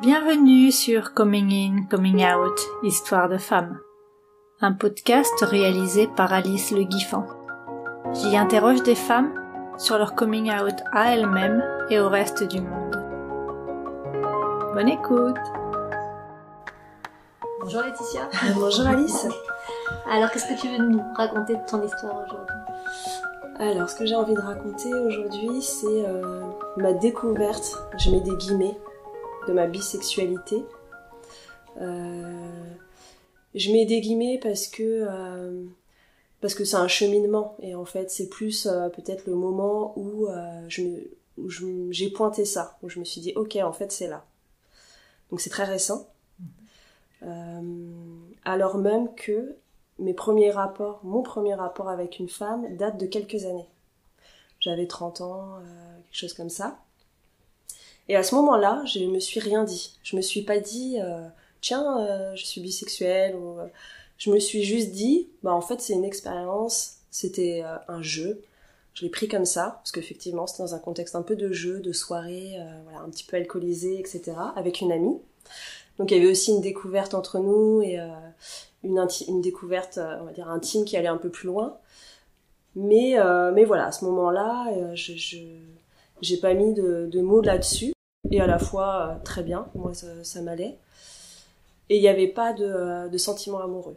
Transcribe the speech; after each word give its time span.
Bienvenue 0.00 0.72
sur 0.72 1.12
Coming 1.12 1.52
In, 1.52 1.84
Coming 1.84 2.24
Out, 2.24 2.58
Histoire 2.82 3.28
de 3.28 3.36
femmes. 3.36 3.78
Un 4.62 4.72
podcast 4.72 5.34
réalisé 5.42 6.08
par 6.16 6.32
Alice 6.32 6.70
Le 6.70 6.84
Guiffant. 6.84 7.26
J'y 8.14 8.34
interroge 8.34 8.82
des 8.82 8.94
femmes 8.94 9.30
sur 9.76 9.98
leur 9.98 10.14
coming 10.14 10.50
out 10.50 10.76
à 10.92 11.14
elles-mêmes 11.14 11.62
et 11.90 12.00
au 12.00 12.08
reste 12.08 12.44
du 12.44 12.62
monde. 12.62 12.96
Bonne 14.72 14.88
écoute 14.88 15.36
Bonjour 17.60 17.82
Laetitia. 17.82 18.30
Bonjour 18.54 18.86
Alice. 18.86 19.28
Alors, 20.10 20.30
qu'est-ce 20.30 20.48
que 20.48 20.58
tu 20.58 20.68
veux 20.68 20.82
nous 20.82 21.02
raconter 21.14 21.56
de 21.56 21.70
ton 21.70 21.84
histoire 21.84 22.24
aujourd'hui? 22.26 22.54
Alors, 23.58 23.90
ce 23.90 23.96
que 23.96 24.06
j'ai 24.06 24.16
envie 24.16 24.32
de 24.32 24.40
raconter 24.40 24.94
aujourd'hui, 24.94 25.60
c'est 25.60 26.06
euh, 26.08 26.40
ma 26.78 26.94
découverte, 26.94 27.76
je 27.98 28.10
mets 28.10 28.20
des 28.20 28.34
guillemets, 28.36 28.78
de 29.50 29.54
ma 29.54 29.66
bisexualité. 29.66 30.64
Euh, 31.80 32.74
je 33.54 33.72
mets 33.72 33.84
des 33.84 34.00
guillemets 34.00 34.38
parce 34.38 34.66
que 34.66 35.06
euh, 35.08 35.64
parce 36.40 36.54
que 36.54 36.64
c'est 36.64 36.76
un 36.76 36.88
cheminement 36.88 37.56
et 37.60 37.74
en 37.74 37.84
fait 37.84 38.10
c'est 38.10 38.28
plus 38.28 38.68
peut-être 38.94 39.26
le 39.26 39.34
moment 39.34 39.92
où 39.98 40.28
je 40.68 40.82
j'ai 41.90 42.10
pointé 42.10 42.44
ça, 42.44 42.78
où 42.82 42.88
je 42.88 42.98
me 42.98 43.04
suis 43.04 43.20
dit 43.20 43.32
ok 43.36 43.56
en 43.62 43.72
fait 43.72 43.92
c'est 43.92 44.08
là. 44.08 44.24
Donc 45.30 45.40
c'est 45.40 45.50
très 45.50 45.64
récent. 45.64 46.08
alors 48.44 48.78
même 48.78 49.14
que 49.14 49.56
mes 49.98 50.14
premiers 50.14 50.50
rapports, 50.50 51.00
mon 51.04 51.22
premier 51.22 51.54
rapport 51.54 51.88
avec 51.88 52.18
une 52.18 52.28
femme 52.28 52.76
date 52.76 52.98
de 52.98 53.06
quelques 53.06 53.44
années. 53.44 53.68
J'avais 54.58 54.86
30 54.86 55.20
ans, 55.20 55.56
euh, 55.56 55.96
quelque 56.06 56.16
chose 56.16 56.34
comme 56.34 56.50
ça. 56.50 56.78
Et 58.10 58.16
à 58.16 58.22
ce 58.22 58.34
moment-là, 58.34 58.82
je 58.86 59.00
me 59.00 59.20
suis 59.20 59.40
rien 59.40 59.64
dit. 59.64 59.96
Je 60.02 60.16
me 60.16 60.22
suis 60.22 60.42
pas 60.42 60.58
dit, 60.58 60.98
euh, 61.00 61.26
tiens, 61.60 62.00
euh, 62.00 62.34
je 62.34 62.44
suis 62.44 62.60
bisexuelle. 62.60 63.36
Ou, 63.36 63.56
je 64.18 64.30
me 64.30 64.38
suis 64.38 64.64
juste 64.64 64.90
dit, 64.90 65.28
bah 65.42 65.54
en 65.54 65.62
fait 65.62 65.80
c'est 65.80 65.94
une 65.94 66.04
expérience, 66.04 66.96
c'était 67.10 67.64
un 67.88 68.02
jeu. 68.02 68.42
Je 68.92 69.04
l'ai 69.04 69.10
pris 69.10 69.28
comme 69.28 69.46
ça 69.46 69.80
parce 69.80 69.92
qu'effectivement 69.92 70.46
c'était 70.46 70.62
dans 70.62 70.74
un 70.74 70.78
contexte 70.78 71.14
un 71.14 71.22
peu 71.22 71.36
de 71.36 71.52
jeu, 71.52 71.80
de 71.80 71.92
soirée, 71.92 72.58
voilà, 72.84 73.00
un 73.00 73.08
petit 73.08 73.24
peu 73.24 73.38
alcoolisé, 73.38 73.98
etc. 73.98 74.32
Avec 74.56 74.82
une 74.82 74.92
amie. 74.92 75.16
Donc 75.98 76.10
il 76.10 76.18
y 76.18 76.20
avait 76.20 76.30
aussi 76.30 76.50
une 76.50 76.60
découverte 76.60 77.14
entre 77.14 77.38
nous 77.38 77.80
et 77.80 77.98
une, 78.84 79.06
une 79.28 79.40
découverte, 79.40 79.98
euh, 79.98 80.18
on 80.20 80.24
va 80.24 80.32
dire, 80.32 80.48
intime 80.48 80.84
qui 80.84 80.96
allait 80.96 81.08
un 81.08 81.16
peu 81.16 81.30
plus 81.30 81.46
loin. 81.46 81.76
Mais, 82.76 83.18
euh, 83.18 83.52
mais 83.52 83.64
voilà, 83.64 83.86
à 83.86 83.92
ce 83.92 84.04
moment-là, 84.04 84.68
euh, 84.72 84.94
je, 84.94 85.12
j'ai 86.20 86.36
pas 86.36 86.54
mis 86.54 86.72
de, 86.72 87.08
de 87.10 87.20
mots 87.20 87.42
là-dessus. 87.42 87.92
Et 88.30 88.40
à 88.40 88.46
la 88.46 88.58
fois, 88.58 89.20
très 89.24 89.42
bien, 89.42 89.68
moi 89.74 89.92
ça, 89.94 90.42
m'allait. 90.42 90.76
Et 91.88 91.96
il 91.96 92.00
n'y 92.00 92.08
avait 92.08 92.28
pas 92.28 92.52
de, 92.52 93.16
sentiments 93.16 93.60
amoureux. 93.60 93.96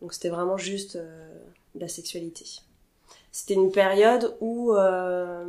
Donc 0.00 0.12
c'était 0.12 0.28
vraiment 0.28 0.56
juste 0.56 0.98
la 1.74 1.88
sexualité. 1.88 2.44
C'était 3.32 3.54
une 3.54 3.72
période 3.72 4.36
où 4.40 4.74
euh, 4.74 5.44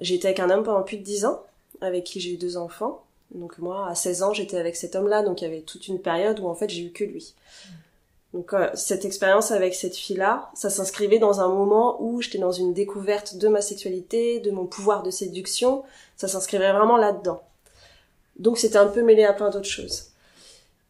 j'étais 0.00 0.28
avec 0.28 0.40
un 0.40 0.48
homme 0.48 0.64
pendant 0.64 0.82
plus 0.82 0.96
de 0.96 1.02
dix 1.02 1.26
ans, 1.26 1.44
avec 1.82 2.04
qui 2.04 2.20
j'ai 2.20 2.32
eu 2.32 2.36
deux 2.38 2.56
enfants. 2.56 3.04
Donc 3.34 3.58
moi, 3.58 3.86
à 3.86 3.94
16 3.94 4.22
ans, 4.22 4.32
j'étais 4.32 4.56
avec 4.56 4.74
cet 4.74 4.96
homme-là, 4.96 5.22
donc 5.22 5.42
il 5.42 5.44
y 5.44 5.46
avait 5.46 5.60
toute 5.60 5.86
une 5.88 6.00
période 6.00 6.40
où 6.40 6.48
en 6.48 6.54
fait 6.54 6.70
j'ai 6.70 6.82
eu 6.82 6.90
que 6.90 7.04
lui. 7.04 7.34
Donc 8.32 8.54
euh, 8.54 8.70
cette 8.74 9.04
expérience 9.04 9.50
avec 9.50 9.74
cette 9.74 9.96
fille-là, 9.96 10.50
ça 10.54 10.70
s'inscrivait 10.70 11.18
dans 11.18 11.40
un 11.40 11.48
moment 11.48 12.00
où 12.00 12.22
j'étais 12.22 12.38
dans 12.38 12.52
une 12.52 12.72
découverte 12.72 13.36
de 13.36 13.48
ma 13.48 13.60
sexualité, 13.60 14.38
de 14.40 14.50
mon 14.50 14.66
pouvoir 14.66 15.02
de 15.02 15.10
séduction, 15.10 15.82
ça 16.16 16.28
s'inscrivait 16.28 16.72
vraiment 16.72 16.96
là-dedans. 16.96 17.42
Donc 18.38 18.58
c'était 18.58 18.78
un 18.78 18.86
peu 18.86 19.02
mêlé 19.02 19.24
à 19.24 19.32
plein 19.32 19.50
d'autres 19.50 19.68
choses. 19.68 20.06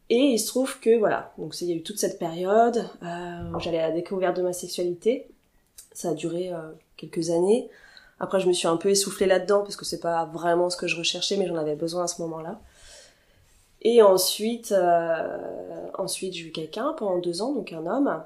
Et 0.09 0.19
il 0.19 0.39
se 0.39 0.47
trouve 0.47 0.79
que 0.79 0.99
voilà, 0.99 1.33
donc 1.37 1.59
il 1.61 1.69
y 1.69 1.71
a 1.71 1.75
eu 1.75 1.83
toute 1.83 1.97
cette 1.97 2.19
période 2.19 2.85
euh, 3.01 3.53
où 3.55 3.59
j'allais 3.59 3.79
à 3.79 3.87
la 3.87 3.95
découverte 3.95 4.35
de 4.35 4.41
ma 4.41 4.53
sexualité. 4.53 5.27
Ça 5.93 6.09
a 6.09 6.13
duré 6.13 6.51
euh, 6.51 6.57
quelques 6.97 7.29
années. 7.29 7.69
Après, 8.19 8.39
je 8.39 8.47
me 8.47 8.53
suis 8.53 8.67
un 8.67 8.77
peu 8.77 8.89
essoufflée 8.89 9.25
là-dedans 9.25 9.61
parce 9.61 9.75
que 9.75 9.85
c'est 9.85 9.99
pas 9.99 10.25
vraiment 10.25 10.69
ce 10.69 10.77
que 10.77 10.85
je 10.85 10.95
recherchais, 10.95 11.37
mais 11.37 11.47
j'en 11.47 11.55
avais 11.55 11.75
besoin 11.75 12.03
à 12.03 12.07
ce 12.07 12.21
moment-là. 12.21 12.59
Et 13.81 14.01
ensuite, 14.01 14.71
euh, 14.71 15.89
ensuite 15.97 16.33
j'ai 16.33 16.47
eu 16.47 16.51
quelqu'un 16.51 16.93
pendant 16.93 17.17
deux 17.17 17.41
ans, 17.41 17.53
donc 17.53 17.73
un 17.73 17.85
homme. 17.85 18.23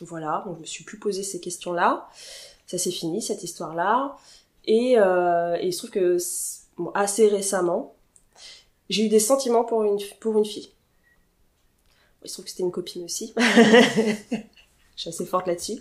Voilà, 0.00 0.42
donc 0.46 0.56
je 0.56 0.60
me 0.62 0.66
suis 0.66 0.84
plus 0.84 0.98
posé 0.98 1.22
ces 1.22 1.40
questions-là. 1.40 2.08
Ça 2.66 2.78
s'est 2.78 2.90
fini 2.90 3.20
cette 3.20 3.42
histoire-là. 3.42 4.16
Et, 4.64 4.98
euh, 4.98 5.56
et, 5.60 5.66
il 5.66 5.72
se 5.72 5.78
trouve 5.78 5.90
que 5.90 6.16
assez 6.94 7.28
récemment, 7.28 7.94
j'ai 8.88 9.04
eu 9.04 9.08
des 9.08 9.20
sentiments 9.20 9.64
pour 9.64 9.84
une 9.84 9.98
pour 10.20 10.38
une 10.38 10.44
fille. 10.44 10.70
Il 12.22 12.28
se 12.30 12.34
trouve 12.34 12.46
que 12.46 12.50
c'était 12.50 12.62
une 12.62 12.72
copine 12.72 13.04
aussi. 13.04 13.34
je 13.36 14.40
suis 14.96 15.10
assez 15.10 15.26
forte 15.26 15.46
là-dessus. 15.46 15.80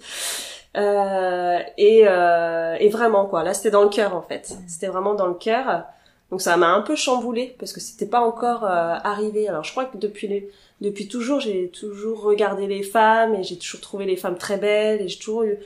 Euh, 0.75 1.59
et, 1.77 2.07
euh, 2.07 2.75
et 2.79 2.89
vraiment 2.89 3.27
quoi, 3.27 3.43
là 3.43 3.53
c'était 3.53 3.69
dans 3.69 3.83
le 3.83 3.89
cœur 3.89 4.15
en 4.15 4.21
fait. 4.21 4.53
C'était 4.67 4.87
vraiment 4.87 5.13
dans 5.13 5.27
le 5.27 5.35
cœur. 5.35 5.85
Donc 6.31 6.41
ça 6.41 6.57
m'a 6.57 6.73
un 6.73 6.81
peu 6.81 6.95
chamboulé 6.95 7.55
parce 7.59 7.73
que 7.73 7.79
c'était 7.79 8.07
pas 8.07 8.21
encore 8.21 8.63
euh, 8.63 8.95
arrivé. 9.03 9.47
Alors 9.47 9.63
je 9.63 9.71
crois 9.71 9.85
que 9.85 9.97
depuis 9.97 10.27
les, 10.27 10.49
depuis 10.81 11.07
toujours 11.07 11.39
j'ai 11.39 11.69
toujours 11.69 12.21
regardé 12.21 12.67
les 12.67 12.83
femmes 12.83 13.35
et 13.35 13.43
j'ai 13.43 13.57
toujours 13.57 13.81
trouvé 13.81 14.05
les 14.05 14.15
femmes 14.15 14.37
très 14.37 14.57
belles 14.57 15.01
et 15.01 15.07
j'ai 15.07 15.17
toujours 15.17 15.43
eu. 15.43 15.57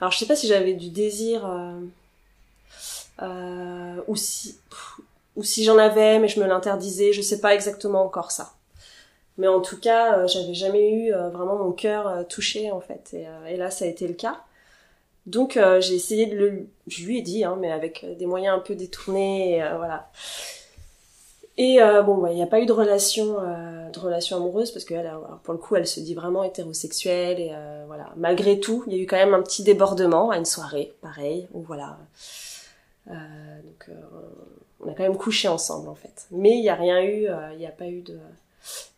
Alors 0.00 0.12
je 0.12 0.18
sais 0.18 0.26
pas 0.26 0.36
si 0.36 0.46
j'avais 0.46 0.74
du 0.74 0.88
désir 0.88 1.46
euh, 1.46 1.80
euh, 3.22 4.00
ou 4.08 4.16
si 4.16 4.56
ou 5.36 5.44
si 5.44 5.64
j'en 5.64 5.78
avais 5.78 6.18
mais 6.18 6.28
je 6.28 6.40
me 6.40 6.46
l'interdisais. 6.46 7.12
Je 7.12 7.20
sais 7.20 7.40
pas 7.40 7.54
exactement 7.54 8.02
encore 8.02 8.30
ça. 8.30 8.54
Mais 9.38 9.48
en 9.48 9.60
tout 9.60 9.80
cas, 9.80 10.18
euh, 10.18 10.28
j'avais 10.28 10.54
jamais 10.54 10.92
eu 10.92 11.12
euh, 11.12 11.30
vraiment 11.30 11.56
mon 11.56 11.72
cœur 11.72 12.26
touché 12.28 12.70
en 12.70 12.80
fait. 12.80 13.14
Et, 13.48 13.56
là, 13.56 13.70
ça 13.70 13.84
a 13.84 13.88
été 13.88 14.06
le 14.06 14.14
cas. 14.14 14.40
Donc 15.26 15.58
j'ai 15.80 15.94
essayé 15.94 16.26
de 16.26 16.36
le, 16.36 16.66
je 16.86 17.04
lui 17.04 17.18
ai 17.18 17.22
dit, 17.22 17.44
hein, 17.44 17.56
mais 17.60 17.70
avec 17.70 18.04
des 18.18 18.26
moyens 18.26 18.56
un 18.56 18.60
peu 18.60 18.74
détournés, 18.74 19.62
voilà. 19.76 20.10
Et 21.58 21.78
bon, 22.04 22.26
il 22.26 22.34
n'y 22.34 22.42
a 22.42 22.46
pas 22.46 22.60
eu 22.60 22.66
de 22.66 22.72
relation, 22.72 23.34
de 23.34 23.98
relation 24.00 24.36
amoureuse 24.38 24.72
parce 24.72 24.84
que 24.84 24.94
pour 25.44 25.54
le 25.54 25.60
coup, 25.60 25.76
elle 25.76 25.86
se 25.86 26.00
dit 26.00 26.14
vraiment 26.14 26.42
hétérosexuelle 26.42 27.38
et 27.38 27.52
voilà. 27.86 28.10
Malgré 28.16 28.58
tout, 28.58 28.82
il 28.88 28.94
y 28.94 28.98
a 28.98 29.02
eu 29.02 29.06
quand 29.06 29.16
même 29.16 29.34
un 29.34 29.42
petit 29.42 29.62
débordement 29.62 30.30
à 30.30 30.38
une 30.38 30.44
soirée, 30.44 30.92
pareil, 31.02 31.46
où 31.52 31.60
voilà. 31.60 31.98
donc 33.06 33.90
on 34.80 34.90
a 34.90 34.94
quand 34.94 35.04
même 35.04 35.16
couché 35.16 35.46
ensemble 35.46 35.88
en 35.88 35.94
fait. 35.94 36.26
Mais 36.32 36.56
il 36.56 36.62
n'y 36.62 36.68
a 36.70 36.74
rien 36.74 37.00
eu, 37.00 37.28
il 37.52 37.58
n'y 37.58 37.66
a 37.66 37.70
pas 37.70 37.86
eu 37.86 38.00
de 38.00 38.18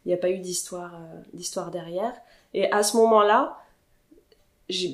il 0.04 0.08
n'y 0.08 0.14
a 0.14 0.18
pas 0.18 0.30
eu 0.30 0.38
d'histoire 0.38 0.94
euh, 0.94 1.20
d'histoire 1.32 1.70
derrière. 1.70 2.12
Et 2.52 2.70
à 2.70 2.82
ce 2.82 2.96
moment-là, 2.98 3.58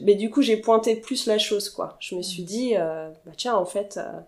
mais 0.02 0.14
du 0.14 0.30
coup 0.30 0.42
j'ai 0.42 0.56
pointé 0.56 0.96
plus 0.96 1.26
la 1.26 1.38
chose 1.38 1.70
quoi. 1.70 1.96
Je 2.00 2.14
me 2.14 2.22
suis 2.22 2.42
dit 2.42 2.76
euh, 2.76 3.08
bah 3.24 3.32
tiens 3.36 3.54
en 3.54 3.64
fait 3.64 3.98
euh, 3.98 4.20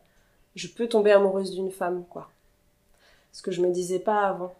je 0.55 0.69
peux 0.69 0.89
tomber 0.89 1.13
amoureuse 1.13 1.53
d'une 1.53 1.71
femme 1.71 2.05
quoi. 2.09 2.31
Ce 3.33 3.43
que 3.43 3.51
je 3.51 3.61
me 3.61 3.71
disais 3.71 3.99
pas 3.99 4.27
avant. 4.27 4.55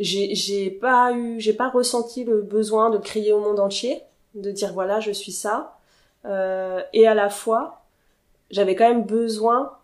J'ai 0.00 0.70
pas 0.70 1.12
eu 1.12 1.38
j'ai 1.40 1.52
pas 1.52 1.68
ressenti 1.70 2.24
le 2.24 2.42
besoin 2.42 2.90
de 2.90 2.98
crier 2.98 3.32
au 3.32 3.40
monde 3.40 3.60
entier, 3.60 4.02
de 4.34 4.50
dire 4.50 4.72
voilà 4.72 4.98
je 5.00 5.12
suis 5.12 5.32
ça. 5.32 5.78
et 6.24 7.06
à 7.06 7.14
la 7.14 7.30
fois 7.30 7.84
j'avais 8.50 8.74
quand 8.74 8.88
même 8.88 9.04
besoin 9.04 9.78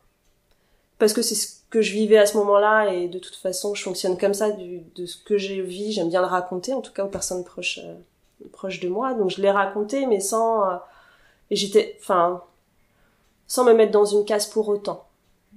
parce 0.99 1.13
que 1.13 1.23
c'est 1.23 1.35
ce 1.35 1.58
que 1.71 1.83
je 1.83 1.93
vivais 1.93 2.19
à 2.19 2.27
ce 2.27 2.37
moment-là 2.39 2.93
et 2.93 3.09
de 3.09 3.19
toute 3.19 3.37
façon 3.37 3.75
je 3.75 3.83
fonctionne 3.83 4.17
comme 4.17 4.35
ça 4.35 4.51
du, 4.51 4.81
de 4.97 5.07
ce 5.07 5.23
que 5.23 5.37
j'ai 5.37 5.61
vu 5.61 5.91
j'aime 5.91 6.09
bien 6.09 6.21
le 6.21 6.27
raconter 6.27 6.73
en 6.73 6.81
tout 6.81 6.93
cas 6.93 7.05
aux 7.05 7.09
personnes 7.09 7.45
proches 7.45 7.81
euh, 7.85 7.95
proches 8.53 8.81
de 8.81 8.89
moi. 8.89 9.15
Donc 9.15 9.31
je 9.31 9.43
l'ai 9.43 9.51
raconté 9.51 10.07
mais 10.07 10.21
sans 10.21 10.65
euh, 10.65 10.77
j'étais 11.51 11.97
enfin 12.01 12.43
sans 13.47 13.65
me 13.65 13.73
mettre 13.73 13.93
dans 13.93 14.05
une 14.05 14.25
case 14.25 14.47
pour 14.47 14.69
autant. 14.69 15.05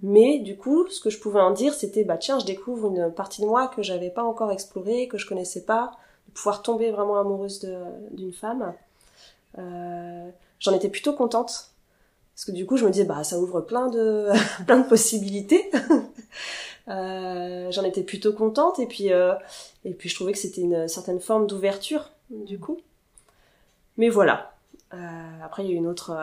Mais 0.01 0.39
du 0.39 0.57
coup 0.57 0.87
ce 0.89 0.99
que 0.99 1.09
je 1.09 1.19
pouvais 1.19 1.39
en 1.39 1.51
dire 1.51 1.73
c'était 1.73 2.03
bah 2.03 2.17
tiens 2.17 2.39
je 2.39 2.45
découvre 2.45 2.87
une 2.87 3.11
partie 3.11 3.41
de 3.41 3.47
moi 3.47 3.67
que 3.67 3.81
j'avais 3.81 4.09
pas 4.09 4.23
encore 4.23 4.51
explorée 4.51 5.07
que 5.07 5.17
je 5.17 5.27
connaissais 5.27 5.63
pas 5.63 5.91
de 6.27 6.33
pouvoir 6.33 6.61
tomber 6.61 6.91
vraiment 6.91 7.17
amoureuse 7.19 7.67
d'une 8.11 8.33
femme. 8.33 8.73
Euh, 9.57 10.29
j'en 10.59 10.73
étais 10.73 10.89
plutôt 10.89 11.13
contente 11.13 11.70
parce 12.41 12.53
que 12.53 12.57
du 12.57 12.65
coup 12.65 12.75
je 12.75 12.85
me 12.85 12.89
disais 12.89 13.05
bah 13.05 13.23
ça 13.23 13.37
ouvre 13.37 13.61
plein 13.61 13.87
de 13.87 14.29
plein 14.65 14.79
de 14.79 14.87
possibilités. 14.87 15.69
Euh, 16.87 17.71
j'en 17.71 17.83
étais 17.83 18.01
plutôt 18.01 18.33
contente. 18.33 18.79
Et 18.79 18.87
puis 18.87 19.13
euh, 19.13 19.35
et 19.85 19.93
puis 19.93 20.09
je 20.09 20.15
trouvais 20.15 20.31
que 20.31 20.39
c'était 20.39 20.61
une 20.61 20.87
certaine 20.87 21.19
forme 21.19 21.45
d'ouverture 21.45 22.09
du 22.31 22.59
coup. 22.59 22.81
Mais 23.97 24.09
voilà. 24.09 24.55
Euh, 24.91 24.97
après 25.43 25.63
il 25.63 25.71
y 25.71 25.73
a 25.73 25.77
une 25.77 25.85
autre 25.85 26.17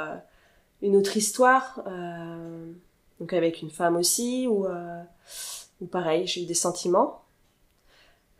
une 0.82 0.96
autre 0.96 1.16
histoire 1.16 1.84
donc 3.20 3.32
avec 3.32 3.62
une 3.62 3.70
femme 3.70 3.96
aussi 3.96 4.48
où 4.48 4.66
où 5.80 5.86
pareil 5.86 6.26
j'ai 6.26 6.42
eu 6.42 6.46
des 6.46 6.54
sentiments 6.54 7.22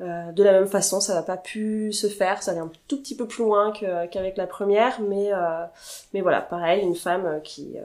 euh, 0.01 0.33
de 0.33 0.43
la 0.43 0.53
même 0.53 0.69
façon, 0.69 1.01
ça 1.01 1.15
n'a 1.15 1.23
pas 1.23 1.37
pu 1.37 1.93
se 1.93 2.07
faire, 2.07 2.43
ça 2.43 2.53
allait 2.53 2.61
un 2.61 2.71
tout 2.87 3.01
petit 3.01 3.17
peu 3.17 3.27
plus 3.27 3.45
loin 3.45 3.73
qu'avec 3.73 4.37
la 4.37 4.47
première, 4.47 5.01
mais 5.01 5.33
euh, 5.33 5.65
mais 6.15 6.21
voilà, 6.21 6.41
pareil, 6.41 6.83
une 6.83 6.95
femme 6.97 7.41
qui 7.43 7.77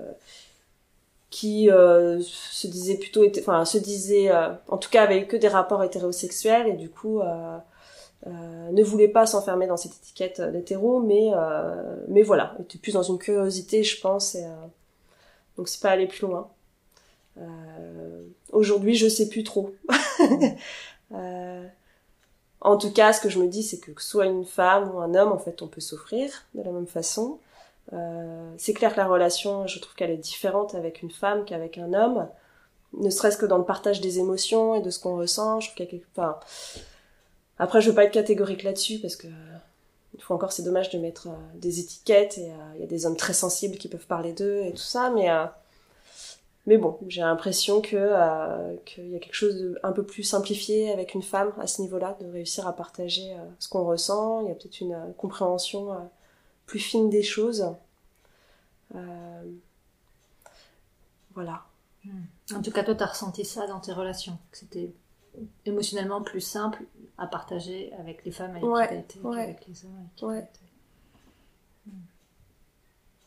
qui 1.34 1.72
euh, 1.72 2.22
se 2.22 2.68
disait 2.68 2.98
plutôt, 2.98 3.26
enfin 3.40 3.66
se 3.66 3.80
disait, 3.80 4.32
euh, 4.32 4.50
en 4.68 4.78
tout 4.78 4.92
cas 4.92 5.02
avait 5.02 5.26
que 5.26 5.36
des 5.36 5.48
rapports 5.48 5.84
hétérosexuels 5.84 6.68
et 6.68 6.74
du 6.74 6.92
coup 6.92 7.22
euh, 7.22 7.58
ne 8.28 8.84
voulait 8.84 9.08
pas 9.08 9.26
s'enfermer 9.26 9.66
dans 9.66 9.76
cette 9.76 9.94
étiquette 9.94 10.40
d'hétéro, 10.42 11.00
mais 11.00 11.32
mais 12.08 12.22
voilà, 12.22 12.56
était 12.62 12.78
plus 12.78 12.94
dans 12.94 13.02
une 13.02 13.18
curiosité, 13.18 13.84
je 13.84 14.00
pense, 14.00 14.36
et 14.36 14.46
donc 15.58 15.68
c'est 15.68 15.82
pas 15.82 15.90
aller 15.90 16.06
plus 16.06 16.28
loin. 16.28 16.48
Aujourd'hui, 18.52 18.94
je 18.94 19.10
sais 19.10 19.28
plus 19.28 19.44
trop. 19.44 19.74
en 22.64 22.78
tout 22.78 22.92
cas, 22.92 23.14
ce 23.14 23.22
que 23.22 23.30
je 23.30 23.40
me 23.40 23.48
dis, 23.48 23.62
c'est 23.62 23.80
que, 23.80 23.92
soit 24.02 24.26
une 24.26 24.46
femme 24.46 24.90
ou 24.94 25.00
un 25.00 25.14
homme, 25.16 25.32
en 25.32 25.38
fait, 25.38 25.62
on 25.62 25.68
peut 25.68 25.82
s'offrir 25.82 26.32
de 26.56 26.64
la 26.64 26.72
même 26.72 26.88
façon. 26.88 27.40
Euh, 27.92 28.54
c'est 28.58 28.74
clair 28.74 28.94
que 28.94 28.98
la 28.98 29.08
relation, 29.08 29.68
je 29.68 29.80
trouve 29.80 29.94
qu'elle 29.96 30.12
est 30.12 30.18
différente 30.18 30.74
avec 30.74 31.02
une 31.02 31.12
femme 31.12 31.44
qu'avec 31.44 31.78
un 31.78 31.94
homme, 31.94 32.28
ne 32.98 33.10
serait-ce 33.10 33.38
que 33.38 33.46
dans 33.46 33.58
le 33.58 33.66
partage 33.66 34.00
des 34.00 34.20
émotions 34.20 34.76
et 34.76 34.82
de 34.82 34.90
ce 34.90 35.00
qu'on 35.00 35.18
ressent. 35.18 35.60
Je 35.60 35.68
trouve 35.68 35.86
qu'il 35.86 36.00
y 36.00 36.02
a 36.02 36.06
enfin, 36.16 36.40
après, 37.60 37.82
je 37.82 37.90
veux 37.90 37.96
pas 37.96 38.06
être 38.06 38.14
catégorique 38.14 38.64
là-dessus 38.64 39.00
parce 39.00 39.18
que 39.18 39.28
une 39.28 40.22
fois 40.22 40.36
encore, 40.36 40.52
c'est 40.52 40.64
dommage 40.64 40.90
de 40.92 41.00
mettre 41.00 41.28
euh, 41.28 41.36
des 41.56 41.80
étiquettes 41.80 42.38
et 42.38 42.52
euh, 42.52 42.76
il 42.76 42.82
y 42.82 42.84
a 42.84 42.88
des 42.88 43.06
hommes 43.06 43.18
très 43.18 43.34
sensibles 43.34 43.78
qui 43.78 43.88
peuvent 43.88 44.06
parler 44.06 44.32
d'eux 44.32 44.62
et 44.64 44.72
tout 44.72 44.78
ça, 44.78 45.10
mais 45.10 45.28
mais 46.66 46.78
bon, 46.78 46.98
j'ai 47.08 47.22
l'impression 47.22 47.82
que 47.82 48.76
qu'il 48.86 49.10
y 49.10 49.16
a 49.16 49.20
quelque 49.20 49.34
chose 49.34 49.56
de 49.56 49.80
un 49.84 49.92
peu 49.92 50.04
plus 50.04 50.24
simplifié 50.24 50.92
avec 50.92 51.14
une 51.14 51.24
femme 51.24 51.52
à 51.60 51.68
ce 51.68 51.82
niveau-là, 51.82 52.18
de 52.22 52.26
réussir 52.28 52.68
à 52.68 52.74
partager 52.74 53.36
ce 53.60 53.68
qu'on 53.68 53.84
ressent. 53.84 54.42
Il 54.42 54.48
y 54.48 54.52
a 54.52 54.56
peut-être 54.56 54.80
une 54.80 55.14
compréhension 55.18 55.90
plus 56.66 56.80
fine 56.80 57.10
des 57.10 57.24
choses. 57.24 57.76
Euh, 58.96 59.44
voilà. 61.34 61.64
En 62.54 62.62
tout 62.62 62.72
cas, 62.72 62.84
toi, 62.84 62.96
tu 62.96 63.04
as 63.04 63.08
ressenti 63.08 63.46
ça 63.46 63.68
dans 63.68 63.80
tes 63.80 63.94
relations, 63.94 64.38
que 64.52 64.58
c'était 64.58 64.94
émotionnellement 65.66 66.22
plus 66.22 66.42
simple 66.42 66.84
à 67.18 67.28
partager 67.28 67.92
avec 67.94 68.24
les 68.26 68.32
femmes 68.32 68.52
avec 68.52 68.64
ouais, 68.64 68.88
qui 68.88 68.94
été, 68.96 69.20
avec 69.26 69.68
les 69.68 69.86
hommes 69.86 69.96
avec 69.98 70.16
qui 70.16 70.26
ouais. 70.26 70.48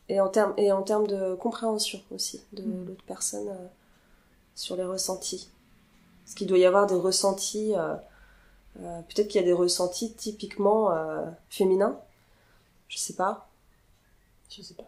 Et 0.09 0.21
en 0.21 0.29
termes 0.29 0.55
et 0.57 0.71
en 0.71 0.83
termes 0.83 1.07
de 1.07 1.35
compréhension 1.35 2.01
aussi 2.13 2.43
de 2.53 2.63
mm. 2.63 2.87
l'autre 2.87 3.05
personne 3.07 3.49
euh, 3.49 3.67
sur 4.55 4.77
les 4.77 4.85
ressentis. 4.85 5.51
Parce 6.25 6.35
qu'il 6.35 6.47
doit 6.47 6.59
y 6.59 6.65
avoir 6.65 6.87
des 6.87 6.95
ressentis, 6.95 7.75
euh, 7.77 7.95
peut-être 8.75 9.29
qu'il 9.29 9.41
y 9.41 9.45
a 9.45 9.47
des 9.47 9.53
ressentis 9.53 10.13
typiquement 10.15 10.91
féminins 11.51 11.97
je 12.89 12.99
sais 12.99 13.15
pas. 13.15 13.49
Je 14.49 14.63
sais 14.63 14.75
pas. 14.75 14.87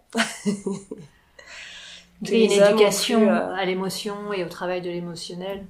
Il 2.22 2.30
y 2.30 2.34
a 2.34 2.44
une 2.46 2.64
éducation 2.64 3.28
euh, 3.28 3.54
à 3.54 3.64
l'émotion 3.64 4.32
et 4.32 4.44
au 4.44 4.48
travail 4.48 4.82
de 4.82 4.90
l'émotionnel 4.90 5.64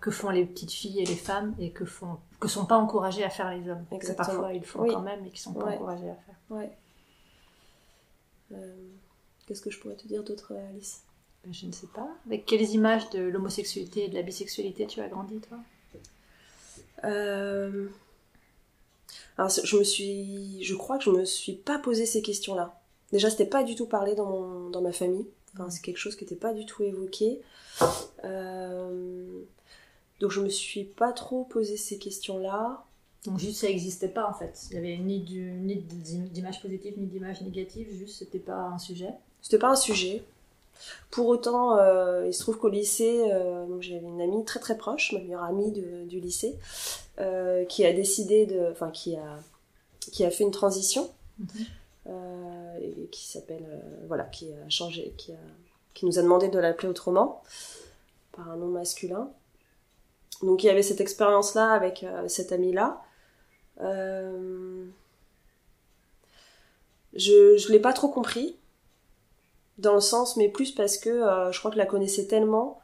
que 0.00 0.10
font 0.10 0.30
les 0.30 0.44
petites 0.44 0.72
filles 0.72 1.00
et 1.00 1.06
les 1.06 1.14
femmes 1.14 1.54
et 1.60 1.70
que 1.70 1.84
font 1.84 2.18
que 2.40 2.48
sont 2.48 2.66
pas 2.66 2.76
encouragées 2.76 3.22
à 3.22 3.30
faire 3.30 3.50
les 3.52 3.70
hommes. 3.70 3.84
Exactement. 3.92 4.26
parfois 4.26 4.52
ils 4.52 4.64
font 4.64 4.84
quand 4.84 5.02
même 5.02 5.24
et 5.24 5.30
qui 5.30 5.40
sont 5.40 5.52
pas 5.52 5.66
encouragés 5.66 6.10
à 6.10 6.14
faire. 6.14 6.34
Ouais. 6.50 6.72
Euh, 8.52 8.74
qu'est-ce 9.46 9.62
que 9.62 9.70
je 9.70 9.78
pourrais 9.78 9.96
te 9.96 10.06
dire 10.06 10.22
d'autre, 10.22 10.54
Alice? 10.70 11.02
Ben, 11.44 11.52
Je 11.52 11.66
ne 11.66 11.72
sais 11.72 11.88
pas. 11.88 12.08
Avec 12.26 12.46
quelles 12.46 12.70
images 12.70 13.10
de 13.10 13.20
l'homosexualité 13.20 14.04
et 14.04 14.08
de 14.08 14.14
la 14.14 14.22
bisexualité 14.22 14.86
tu 14.86 15.00
as 15.00 15.08
grandi, 15.08 15.40
toi? 15.40 15.58
Euh... 17.04 17.88
Alors, 19.38 19.50
je 19.50 19.76
me 19.76 19.84
suis, 19.84 20.62
je 20.62 20.74
crois 20.74 20.98
que 20.98 21.04
je 21.04 21.10
me 21.10 21.24
suis 21.24 21.54
pas 21.54 21.78
posé 21.78 22.06
ces 22.06 22.22
questions-là. 22.22 22.80
Déjà, 23.12 23.30
c'était 23.30 23.46
pas 23.46 23.62
du 23.62 23.74
tout 23.74 23.86
parlé 23.86 24.14
dans 24.14 24.26
mon, 24.26 24.70
dans 24.70 24.82
ma 24.82 24.92
famille. 24.92 25.26
Enfin, 25.54 25.70
c'est 25.70 25.82
quelque 25.82 25.98
chose 25.98 26.16
qui 26.16 26.24
n'était 26.24 26.36
pas 26.36 26.52
du 26.52 26.64
tout 26.66 26.82
évoqué. 26.82 27.40
Euh, 28.24 29.42
donc, 30.20 30.30
je 30.30 30.40
me 30.40 30.48
suis 30.48 30.84
pas 30.84 31.12
trop 31.12 31.44
posé 31.44 31.76
ces 31.76 31.98
questions-là. 31.98 32.84
Donc, 33.24 33.38
juste 33.38 33.60
ça 33.60 33.68
n'existait 33.68 34.08
pas 34.08 34.28
en 34.28 34.34
fait. 34.34 34.66
Il 34.70 34.74
y 34.74 34.78
avait 34.78 34.96
ni 34.96 35.20
d'image 35.20 36.60
positive 36.60 36.94
ni 36.98 37.06
d'image 37.06 37.40
négative. 37.42 37.88
Juste, 37.92 38.18
c'était 38.18 38.40
pas 38.40 38.56
un 38.56 38.78
sujet. 38.78 39.10
C'était 39.40 39.58
pas 39.58 39.70
un 39.70 39.76
sujet. 39.76 40.24
Pour 41.10 41.26
autant, 41.26 41.76
euh, 41.76 42.26
il 42.26 42.34
se 42.34 42.40
trouve 42.40 42.58
qu'au 42.58 42.68
lycée, 42.68 43.30
euh, 43.30 43.80
j'avais 43.80 44.06
une 44.06 44.20
amie 44.20 44.44
très 44.44 44.60
très 44.60 44.76
proche, 44.76 45.12
ma 45.12 45.20
meilleure 45.20 45.44
amie 45.44 45.70
du 45.70 46.20
lycée, 46.20 46.56
euh, 47.20 47.64
qui 47.66 47.84
a 47.84 47.92
décidé 47.92 48.46
de, 48.46 48.70
enfin 48.70 48.90
qui 48.90 49.16
a, 49.16 49.38
qui 50.00 50.24
a 50.24 50.30
fait 50.30 50.44
une 50.44 50.50
transition, 50.50 51.10
mhm. 51.38 51.66
et 52.80 53.08
qui 53.10 53.28
s'appelle, 53.28 53.82
voilà, 54.08 54.24
qui 54.24 54.48
a 54.52 54.68
changé, 54.68 55.12
qui 55.16 55.32
a, 55.32 55.38
qui 55.94 56.06
nous 56.06 56.18
a 56.18 56.22
demandé 56.22 56.48
de 56.48 56.58
l'appeler 56.58 56.88
autrement, 56.88 57.42
par 58.32 58.50
un 58.50 58.56
nom 58.56 58.68
masculin. 58.68 59.30
Donc 60.42 60.64
il 60.64 60.66
y 60.66 60.70
avait 60.70 60.82
cette 60.82 61.00
expérience-là 61.00 61.70
avec 61.70 62.04
cette 62.26 62.50
amie-là. 63.82 64.90
je 67.14 67.56
je 67.56 67.72
l'ai 67.72 67.80
pas 67.80 67.92
trop 67.92 68.08
compris 68.08 68.56
dans 69.78 69.94
le 69.94 70.00
sens, 70.00 70.36
mais 70.36 70.48
plus 70.48 70.72
parce 70.72 70.96
que 70.96 71.10
euh, 71.10 71.52
je 71.52 71.58
crois 71.58 71.70
que 71.70 71.78
la 71.78 71.86
connaissais 71.86 72.26
tellement 72.26 72.80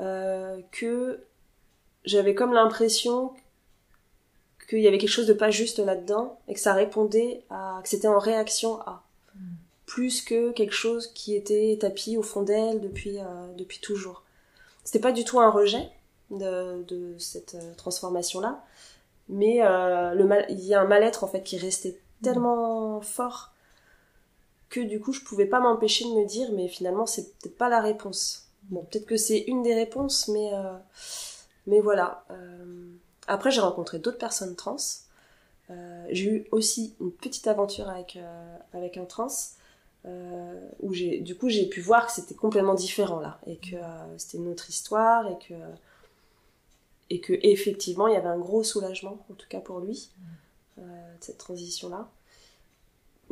euh, 0.00 0.60
que 0.70 1.22
j'avais 2.04 2.34
comme 2.34 2.52
l'impression 2.52 3.32
qu'il 4.68 4.80
y 4.80 4.88
avait 4.88 4.98
quelque 4.98 5.10
chose 5.10 5.26
de 5.26 5.32
pas 5.32 5.50
juste 5.50 5.78
là-dedans 5.78 6.38
et 6.48 6.54
que 6.54 6.60
ça 6.60 6.72
répondait 6.72 7.42
à 7.50 7.80
que 7.82 7.88
c'était 7.88 8.08
en 8.08 8.18
réaction 8.18 8.80
à 8.82 9.04
plus 9.84 10.22
que 10.22 10.52
quelque 10.52 10.74
chose 10.74 11.08
qui 11.08 11.34
était 11.34 11.76
tapis 11.78 12.16
au 12.16 12.22
fond 12.22 12.42
d'elle 12.42 12.80
depuis 12.80 13.18
euh, 13.18 13.52
depuis 13.58 13.80
toujours. 13.80 14.22
C'était 14.84 15.00
pas 15.00 15.12
du 15.12 15.24
tout 15.24 15.40
un 15.40 15.50
rejet 15.50 15.90
de, 16.32 17.14
cette 17.18 17.56
transformation 17.76 18.40
là, 18.40 18.64
mais 19.28 19.60
mal, 19.60 20.46
il 20.48 20.60
y 20.64 20.74
a 20.74 20.80
un 20.80 20.86
mal-être 20.86 21.24
en 21.24 21.28
fait 21.28 21.42
qui 21.42 21.58
restait 21.58 21.98
tellement 22.22 23.00
fort 23.00 23.52
que 24.72 24.80
du 24.80 25.00
coup 25.00 25.12
je 25.12 25.20
pouvais 25.20 25.46
pas 25.46 25.60
m'empêcher 25.60 26.04
de 26.06 26.10
me 26.10 26.24
dire 26.24 26.50
mais 26.52 26.66
finalement 26.66 27.06
c'est 27.06 27.38
peut-être 27.38 27.56
pas 27.56 27.68
la 27.68 27.80
réponse. 27.80 28.48
Bon, 28.70 28.82
peut-être 28.84 29.06
que 29.06 29.16
c'est 29.16 29.40
une 29.40 29.62
des 29.62 29.74
réponses, 29.74 30.28
mais 30.28 30.50
euh, 30.54 30.72
mais 31.66 31.80
voilà. 31.80 32.24
Euh, 32.30 32.90
après 33.26 33.50
j'ai 33.50 33.60
rencontré 33.60 33.98
d'autres 33.98 34.18
personnes 34.18 34.56
trans. 34.56 34.76
Euh, 35.70 36.06
j'ai 36.10 36.30
eu 36.30 36.46
aussi 36.52 36.94
une 37.00 37.12
petite 37.12 37.46
aventure 37.46 37.88
avec 37.88 38.18
avec 38.72 38.96
un 38.96 39.04
trans 39.04 39.28
où 40.80 40.92
j'ai 40.92 41.20
du 41.20 41.36
coup 41.36 41.48
j'ai 41.48 41.66
pu 41.68 41.80
voir 41.80 42.06
que 42.06 42.12
c'était 42.12 42.34
complètement 42.34 42.74
différent 42.74 43.20
là 43.20 43.38
et 43.46 43.56
que 43.56 43.76
c'était 44.16 44.38
une 44.38 44.48
autre 44.48 44.68
histoire 44.68 45.28
et 45.28 45.38
que 45.38 45.54
et 47.12 47.20
que 47.20 47.34
effectivement 47.42 48.06
il 48.08 48.14
y 48.14 48.16
avait 48.16 48.28
un 48.28 48.38
gros 48.38 48.64
soulagement 48.64 49.24
en 49.30 49.34
tout 49.34 49.48
cas 49.48 49.60
pour 49.60 49.80
lui 49.80 50.10
de 50.78 50.82
cette 51.20 51.38
transition 51.38 51.88
là 51.88 52.08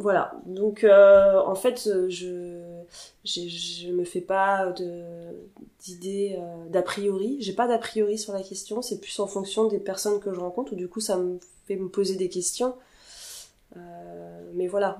voilà, 0.00 0.32
donc 0.46 0.82
euh, 0.82 1.42
en 1.44 1.54
fait, 1.54 1.90
je, 2.08 2.82
je, 3.22 3.92
me 3.92 4.04
fais 4.04 4.22
pas 4.22 4.72
d'idées 5.78 6.38
euh, 6.38 6.68
d'a 6.70 6.80
priori. 6.80 7.36
J'ai 7.40 7.52
pas 7.52 7.68
d'a 7.68 7.76
priori 7.76 8.16
sur 8.16 8.32
la 8.32 8.42
question. 8.42 8.80
C'est 8.80 8.98
plus 8.98 9.20
en 9.20 9.26
fonction 9.26 9.68
des 9.68 9.78
personnes 9.78 10.18
que 10.18 10.32
je 10.32 10.40
rencontre. 10.40 10.72
Ou 10.72 10.76
du 10.76 10.88
coup, 10.88 11.00
ça 11.00 11.18
me 11.18 11.38
fait 11.66 11.76
me 11.76 11.88
poser 11.90 12.16
des 12.16 12.30
questions. 12.30 12.74
Euh, 13.76 14.50
mais 14.54 14.68
voilà, 14.68 14.98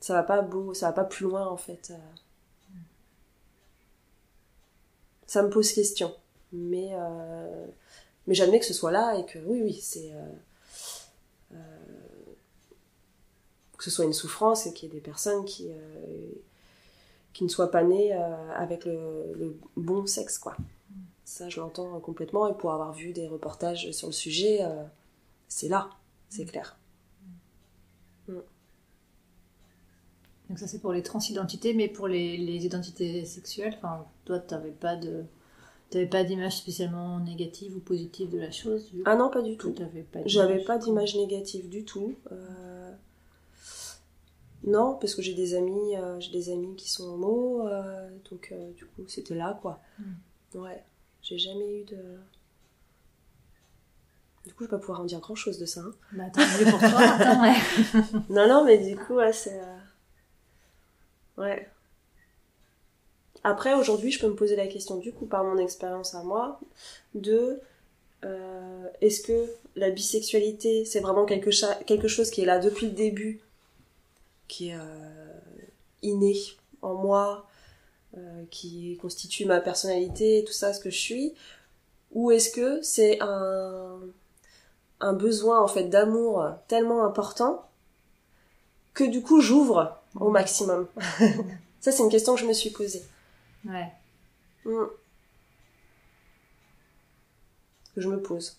ça 0.00 0.14
va 0.14 0.24
pas 0.24 0.42
beau, 0.42 0.74
ça 0.74 0.86
va 0.86 0.92
pas 0.92 1.04
plus 1.04 1.24
loin 1.24 1.46
en 1.46 1.56
fait. 1.56 1.92
Ça 5.26 5.44
me 5.44 5.48
pose 5.48 5.72
question, 5.72 6.12
mais 6.52 6.92
mais 8.26 8.34
j'admets 8.34 8.60
que 8.60 8.66
ce 8.66 8.74
soit 8.74 8.92
là 8.92 9.18
et 9.18 9.26
que 9.26 9.38
oui, 9.40 9.62
oui, 9.62 9.74
c'est 9.82 10.12
que 13.82 13.90
ce 13.90 13.96
soit 13.96 14.04
une 14.04 14.12
souffrance 14.12 14.68
et 14.68 14.72
qu'il 14.72 14.88
y 14.88 14.92
ait 14.92 14.94
des 14.94 15.00
personnes 15.00 15.44
qui, 15.44 15.66
euh, 15.68 16.30
qui 17.32 17.42
ne 17.42 17.48
soient 17.48 17.72
pas 17.72 17.82
nées 17.82 18.14
euh, 18.14 18.52
avec 18.54 18.84
le, 18.84 19.58
bon 19.76 20.06
sexe, 20.06 20.38
quoi. 20.38 20.56
Ça, 21.24 21.48
je 21.48 21.58
l'entends 21.58 21.98
complètement, 21.98 22.46
et 22.46 22.54
pour 22.54 22.72
avoir 22.72 22.92
vu 22.92 23.12
des 23.12 23.26
reportages 23.26 23.90
sur 23.90 24.06
le 24.06 24.12
sujet, 24.12 24.62
euh, 24.62 24.84
c'est 25.48 25.68
là, 25.68 25.90
c'est 26.28 26.44
clair. 26.44 26.78
Mm. 28.28 28.34
Donc 30.48 30.58
ça, 30.60 30.68
c'est 30.68 30.78
pour 30.78 30.92
les 30.92 31.02
transidentités, 31.02 31.74
mais 31.74 31.88
pour 31.88 32.06
les, 32.06 32.36
identités 32.64 33.24
sexuelles, 33.24 33.74
enfin, 33.78 34.06
toi, 34.24 34.38
tu 34.38 34.54
n'avais 34.54 34.70
pas 34.70 34.94
de... 34.94 35.24
pas 36.10 36.24
d'image 36.24 36.56
spécialement 36.56 37.20
négative 37.20 37.76
ou 37.76 37.80
positive 37.80 38.30
de 38.30 38.38
la 38.38 38.50
chose 38.50 38.90
Ah 39.04 39.16
non, 39.16 39.30
pas 39.30 39.42
du 39.42 39.56
tout. 39.56 39.74
J'avais 40.26 40.62
pas 40.64 40.78
d'image 40.78 41.16
négative 41.16 41.68
du 41.68 41.84
tout. 41.84 42.14
Non, 44.64 44.94
parce 44.94 45.14
que 45.14 45.22
j'ai 45.22 45.34
des 45.34 45.54
amis, 45.54 45.96
euh, 45.96 46.20
j'ai 46.20 46.30
des 46.30 46.50
amis 46.52 46.76
qui 46.76 46.88
sont 46.88 47.14
homo, 47.14 47.66
euh, 47.66 48.08
donc 48.30 48.50
euh, 48.52 48.70
du 48.72 48.84
coup 48.84 49.02
c'était 49.08 49.34
là 49.34 49.58
quoi. 49.60 49.80
Hmm. 49.98 50.58
Ouais, 50.58 50.84
j'ai 51.20 51.38
jamais 51.38 51.80
eu 51.80 51.84
de. 51.84 51.98
Du 54.46 54.52
coup, 54.54 54.64
je 54.64 54.68
vais 54.68 54.70
pas 54.70 54.78
pouvoir 54.78 55.00
en 55.00 55.04
dire 55.04 55.20
grand 55.20 55.36
chose 55.36 55.58
de 55.58 55.66
ça. 55.66 55.80
Hein. 55.80 55.94
Bah, 56.12 56.24
attends, 56.26 56.42
pour 56.70 56.80
toi, 56.80 57.00
attends, 57.00 57.42
ouais. 57.42 57.54
non, 58.28 58.48
non, 58.48 58.64
mais 58.64 58.78
du 58.78 58.96
coup, 58.96 59.14
ouais, 59.14 59.32
c'est. 59.32 59.60
Ouais. 61.36 61.68
Après, 63.44 63.74
aujourd'hui, 63.74 64.12
je 64.12 64.20
peux 64.20 64.28
me 64.28 64.34
poser 64.34 64.56
la 64.56 64.66
question, 64.66 64.96
du 64.96 65.12
coup, 65.12 65.26
par 65.26 65.44
mon 65.44 65.58
expérience 65.58 66.14
à 66.14 66.22
moi, 66.22 66.60
de 67.14 67.60
euh, 68.24 68.86
est-ce 69.00 69.22
que 69.22 69.46
la 69.74 69.90
bisexualité, 69.90 70.84
c'est 70.84 71.00
vraiment 71.00 71.24
quelque, 71.24 71.50
quelque, 71.84 72.08
chose 72.08 72.30
qui 72.30 72.42
est 72.42 72.46
là 72.46 72.58
depuis 72.58 72.86
le 72.86 72.92
début, 72.92 73.40
qui 74.46 74.68
est 74.68 74.76
euh, 74.76 75.32
inné 76.02 76.36
en 76.82 76.94
moi, 76.94 77.46
euh, 78.16 78.44
qui 78.50 78.96
constitue 79.00 79.44
ma 79.44 79.60
personnalité, 79.60 80.44
tout 80.46 80.52
ça, 80.52 80.72
ce 80.72 80.78
que 80.80 80.90
je 80.90 80.98
suis, 80.98 81.34
ou 82.12 82.30
est-ce 82.30 82.50
que 82.50 82.80
c'est 82.82 83.18
un, 83.22 83.98
un 85.00 85.12
besoin 85.14 85.60
en 85.60 85.68
fait 85.68 85.84
d'amour 85.84 86.46
tellement 86.68 87.04
important 87.04 87.66
que 88.94 89.04
du 89.04 89.22
coup 89.22 89.40
j'ouvre 89.40 89.98
au 90.20 90.28
mmh. 90.28 90.32
maximum? 90.32 90.86
Ça, 91.80 91.90
c'est 91.90 92.04
une 92.04 92.10
question 92.10 92.36
que 92.36 92.40
je 92.40 92.46
me 92.46 92.52
suis 92.52 92.70
posée. 92.70 93.02
Ouais. 93.64 93.92
Mm. 94.64 94.84
Que 97.94 98.00
je 98.00 98.08
me 98.08 98.20
pose. 98.20 98.58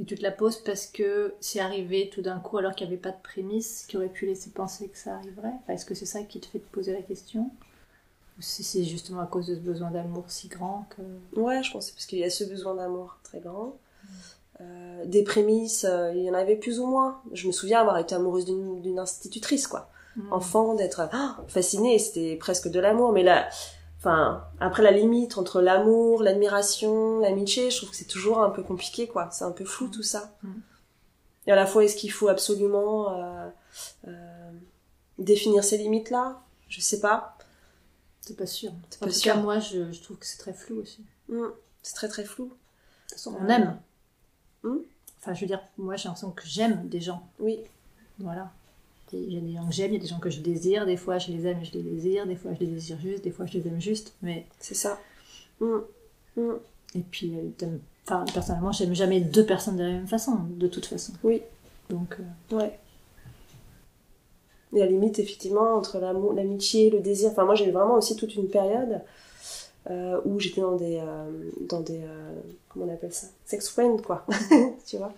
Et 0.00 0.04
tu 0.04 0.14
te 0.14 0.22
la 0.22 0.30
poses 0.30 0.58
parce 0.58 0.86
que 0.86 1.34
c'est 1.40 1.60
arrivé 1.60 2.10
tout 2.12 2.22
d'un 2.22 2.40
coup 2.40 2.56
alors 2.58 2.74
qu'il 2.74 2.86
n'y 2.86 2.94
avait 2.94 3.02
pas 3.02 3.10
de 3.10 3.22
prémisse 3.22 3.84
qui 3.86 3.96
aurait 3.96 4.08
pu 4.08 4.26
laisser 4.26 4.50
penser 4.50 4.88
que 4.88 4.96
ça 4.96 5.16
arriverait? 5.16 5.52
Est-ce 5.68 5.84
que 5.84 5.94
c'est 5.94 6.06
ça 6.06 6.22
qui 6.22 6.40
te 6.40 6.46
fait 6.46 6.58
te 6.58 6.72
poser 6.72 6.92
la 6.92 7.02
question? 7.02 7.50
Ou 8.38 8.42
si 8.42 8.64
c'est 8.64 8.84
justement 8.84 9.20
à 9.20 9.26
cause 9.26 9.46
de 9.46 9.54
ce 9.54 9.60
besoin 9.60 9.90
d'amour 9.90 10.24
si 10.28 10.48
grand 10.48 10.86
que... 10.90 11.38
Ouais, 11.38 11.62
je 11.62 11.70
pense 11.70 11.90
parce 11.90 12.06
qu'il 12.06 12.18
y 12.18 12.24
a 12.24 12.30
ce 12.30 12.44
besoin 12.44 12.74
d'amour 12.74 13.18
très 13.22 13.40
grand. 13.40 13.76
Euh, 14.60 15.04
des 15.06 15.22
prémices, 15.22 15.84
euh, 15.84 16.12
il 16.14 16.22
y 16.22 16.30
en 16.30 16.34
avait 16.34 16.56
plus 16.56 16.78
ou 16.78 16.86
moins. 16.86 17.20
Je 17.32 17.46
me 17.46 17.52
souviens 17.52 17.80
avoir 17.80 17.98
été 17.98 18.14
amoureuse 18.14 18.46
d'une 18.46 18.98
institutrice, 18.98 19.66
quoi. 19.66 19.90
Mm. 20.16 20.32
Enfant, 20.32 20.74
d'être 20.74 21.08
ah, 21.12 21.38
fascinée, 21.48 21.98
c'était 21.98 22.36
presque 22.36 22.68
de 22.68 22.80
l'amour. 22.80 23.12
Mais 23.12 23.22
là, 23.22 23.48
enfin 24.02 24.44
après 24.58 24.82
la 24.82 24.90
limite 24.90 25.38
entre 25.38 25.62
l'amour 25.62 26.24
l'admiration 26.24 27.20
l'amitié 27.20 27.70
je 27.70 27.76
trouve 27.76 27.90
que 27.90 27.96
c'est 27.96 28.04
toujours 28.06 28.42
un 28.42 28.50
peu 28.50 28.64
compliqué 28.64 29.06
quoi. 29.06 29.30
C'est 29.30 29.44
un 29.44 29.52
peu 29.52 29.64
flou 29.64 29.88
tout 29.88 30.02
ça. 30.02 30.36
Mm. 30.42 30.50
et 31.46 31.52
à 31.52 31.56
la 31.56 31.66
fois 31.66 31.84
est-ce 31.84 31.94
qu'il 31.94 32.10
faut 32.10 32.28
absolument 32.28 33.14
euh, 33.14 33.48
euh, 34.08 34.50
définir 35.18 35.62
ces 35.62 35.78
limites 35.78 36.10
là 36.10 36.42
je 36.68 36.80
sais 36.80 37.00
pas. 37.00 37.36
C'est 38.22 38.36
pas 38.36 38.46
sûr. 38.46 38.72
C'est 38.88 39.00
pas 39.00 39.10
sûr. 39.10 39.36
moi 39.36 39.58
je, 39.58 39.92
je, 39.92 40.02
trouve 40.02 40.16
que 40.16 40.26
c'est 40.26 40.38
très 40.38 40.54
flou 40.54 40.80
aussi. 40.80 41.04
Mm. 41.28 41.46
c'est 41.82 41.94
très 41.94 42.08
très 42.08 42.24
flou. 42.24 42.52
On 43.26 43.48
aime. 43.48 43.78
Mm. 44.64 44.78
enfin 45.20 45.34
je 45.34 45.42
veux 45.42 45.46
dire 45.46 45.60
moi 45.78 45.94
j'ai 45.94 46.08
l'impression 46.08 46.32
que 46.32 46.46
j'aime 46.46 46.88
des 46.88 47.00
gens. 47.00 47.28
Oui. 47.38 47.60
Voilà 48.18 48.50
il 49.12 49.34
y 49.34 49.38
a 49.38 49.40
des 49.40 49.52
gens 49.52 49.66
que 49.66 49.72
j'aime, 49.72 49.90
il 49.90 49.94
y 49.94 49.96
a 49.98 50.00
des 50.00 50.06
gens 50.06 50.18
que 50.18 50.30
je 50.30 50.40
désire. 50.40 50.86
Des 50.86 50.96
fois, 50.96 51.18
je 51.18 51.30
les 51.30 51.46
aime 51.46 51.58
et 51.60 51.64
je 51.64 51.72
les 51.72 51.82
désire. 51.82 52.26
Des 52.26 52.36
fois, 52.36 52.52
je 52.54 52.60
les 52.60 52.66
désire 52.66 52.98
juste. 53.00 53.24
Des 53.24 53.30
fois, 53.30 53.46
je 53.46 53.58
les 53.58 53.68
aime 53.68 53.80
juste. 53.80 54.14
Mais 54.22 54.46
c'est 54.58 54.74
ça. 54.74 54.98
Mm. 55.60 55.78
Mm. 56.36 56.52
Et 56.94 57.00
puis, 57.00 57.34
euh, 57.36 57.66
enfin, 58.06 58.24
personnellement, 58.32 58.72
j'aime 58.72 58.94
jamais 58.94 59.20
deux 59.20 59.44
personnes 59.44 59.76
de 59.76 59.82
la 59.82 59.90
même 59.90 60.08
façon, 60.08 60.38
de 60.48 60.66
toute 60.66 60.86
façon. 60.86 61.12
Oui. 61.22 61.42
Donc. 61.90 62.16
Euh, 62.18 62.56
ouais. 62.56 62.78
Et 64.74 64.78
la 64.78 64.86
limite, 64.86 65.18
effectivement, 65.18 65.74
entre 65.74 65.98
l'amour, 65.98 66.32
l'amitié, 66.32 66.90
le 66.90 67.00
désir. 67.00 67.30
Enfin, 67.30 67.44
moi, 67.44 67.54
j'ai 67.54 67.68
eu 67.68 67.72
vraiment 67.72 67.94
aussi 67.94 68.16
toute 68.16 68.34
une 68.34 68.48
période 68.48 69.02
euh, 69.90 70.18
où 70.24 70.40
j'étais 70.40 70.62
dans 70.62 70.76
des, 70.76 71.02
dans 71.68 71.80
des, 71.80 72.00
comment 72.70 72.86
on 72.86 72.92
appelle 72.94 73.12
ça, 73.12 73.26
sex 73.44 73.68
friends, 73.68 73.98
quoi. 73.98 74.24
tu 74.86 74.96
vois, 74.96 75.12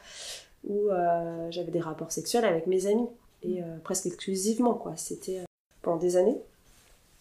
où 0.69 0.89
j'avais 1.51 1.71
des 1.71 1.79
rapports 1.79 2.11
sexuels 2.11 2.45
avec 2.45 2.67
mes 2.67 2.87
amis 2.87 3.07
et 3.45 3.63
euh, 3.63 3.79
presque 3.85 4.07
exclusivement 4.07 4.75
quoi. 4.75 4.97
C'était 4.97 5.41
euh, 5.41 5.45
pendant 5.83 5.99
des 5.99 6.17
années, 6.17 6.41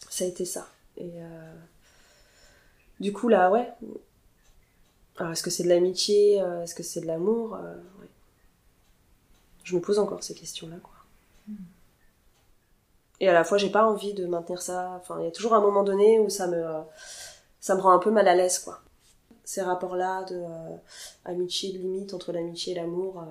ça 0.10 0.26
a 0.26 0.28
été 0.28 0.46
ça. 0.46 0.68
Et 0.98 1.12
euh, 1.16 1.54
du 3.00 3.14
coup 3.14 3.28
là, 3.28 3.52
ouais. 3.52 3.70
Alors 5.18 5.32
est-ce 5.34 5.44
que 5.44 5.50
c'est 5.50 5.64
de 5.64 5.70
l'amitié, 5.70 6.38
est-ce 6.64 6.74
que 6.74 6.84
c'est 6.84 7.02
de 7.02 7.06
l'amour 7.06 7.52
ouais. 7.52 8.08
Je 9.64 9.76
me 9.76 9.82
pose 9.82 10.00
encore 10.00 10.24
ces 10.24 10.34
questions-là 10.34 10.78
quoi. 10.82 10.94
Hmm. 11.48 11.56
Et 13.20 13.30
à 13.30 13.34
la 13.34 13.44
fois, 13.44 13.58
j'ai 13.58 13.70
pas 13.70 13.86
envie 13.86 14.14
de 14.14 14.26
maintenir 14.26 14.62
ça. 14.62 14.98
Enfin, 15.00 15.18
il 15.20 15.26
y 15.26 15.28
a 15.28 15.32
toujours 15.32 15.54
un 15.54 15.62
moment 15.62 15.84
donné 15.84 16.20
où 16.20 16.30
ça 16.30 16.48
me, 16.48 16.66
ça 17.62 17.76
me 17.76 17.80
rend 17.80 17.94
un 17.94 18.00
peu 18.00 18.12
mal 18.12 18.28
à 18.28 18.36
l'aise, 18.36 18.60
quoi. 18.60 18.82
Ces 19.46 19.62
rapports-là 19.62 20.24
de 20.26 20.44
amitié, 21.24 21.72
de 21.72 21.78
limite 21.78 22.14
entre 22.14 22.34
l'amitié 22.34 22.74
et 22.74 22.76
l'amour. 22.76 23.24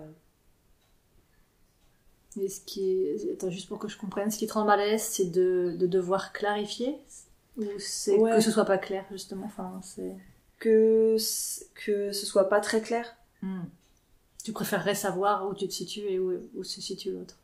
Et 2.40 2.48
ce 2.48 2.60
qui 2.60 2.92
est, 2.92 3.32
attends, 3.32 3.50
juste 3.50 3.68
pour 3.68 3.78
que 3.78 3.88
je 3.88 3.98
comprenne, 3.98 4.30
ce 4.30 4.38
qui 4.38 4.46
te 4.46 4.54
rend 4.54 4.64
mal 4.64 4.80
à 4.80 4.86
l'aise, 4.86 5.02
c'est 5.02 5.26
de, 5.26 5.76
de, 5.78 5.86
devoir 5.86 6.32
clarifier 6.32 6.96
ou 7.58 7.64
c'est 7.78 8.16
que 8.16 8.40
ce 8.40 8.50
soit 8.50 8.64
pas 8.64 8.78
clair 8.78 9.04
justement. 9.10 9.44
Enfin, 9.46 9.80
c'est 9.82 10.16
que 10.58 11.16
que 11.74 12.12
ce 12.12 12.26
soit 12.26 12.48
pas 12.48 12.60
très 12.60 12.80
clair. 12.80 13.14
Hmm. 13.42 13.64
Tu 14.44 14.52
préférerais 14.52 14.94
savoir 14.94 15.48
où 15.48 15.54
tu 15.54 15.68
te 15.68 15.72
situes 15.72 16.00
et 16.08 16.18
où, 16.18 16.32
où 16.54 16.64
se 16.64 16.80
situe 16.80 17.12
l'autre. 17.12 17.36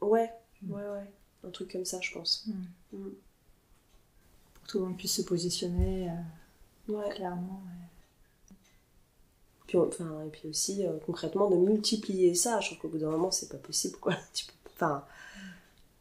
Ouais, 0.00 0.32
hmm. 0.62 0.72
ouais, 0.72 0.82
ouais, 0.82 1.12
un 1.46 1.50
truc 1.50 1.72
comme 1.72 1.84
ça, 1.84 2.00
je 2.00 2.12
pense. 2.12 2.46
Hmm. 2.46 3.10
Pour 4.54 4.62
que 4.62 4.68
tout 4.68 4.78
le 4.78 4.86
monde 4.86 4.96
puisse 4.96 5.16
se 5.16 5.22
positionner 5.22 6.08
euh, 6.08 6.92
ouais. 6.92 7.10
clairement. 7.10 7.62
Puis, 9.70 9.78
enfin, 9.78 10.24
et 10.26 10.30
puis 10.30 10.48
aussi, 10.48 10.84
euh, 10.84 10.90
concrètement, 11.06 11.48
de 11.48 11.54
multiplier 11.54 12.34
ça. 12.34 12.58
Je 12.58 12.66
trouve 12.66 12.78
qu'au 12.78 12.88
bout 12.88 12.98
d'un 12.98 13.10
moment, 13.10 13.30
c'est 13.30 13.48
pas 13.48 13.56
possible, 13.56 13.96
quoi. 13.98 14.14
Tu 14.34 14.46
peux, 14.46 14.52
enfin, 14.74 15.04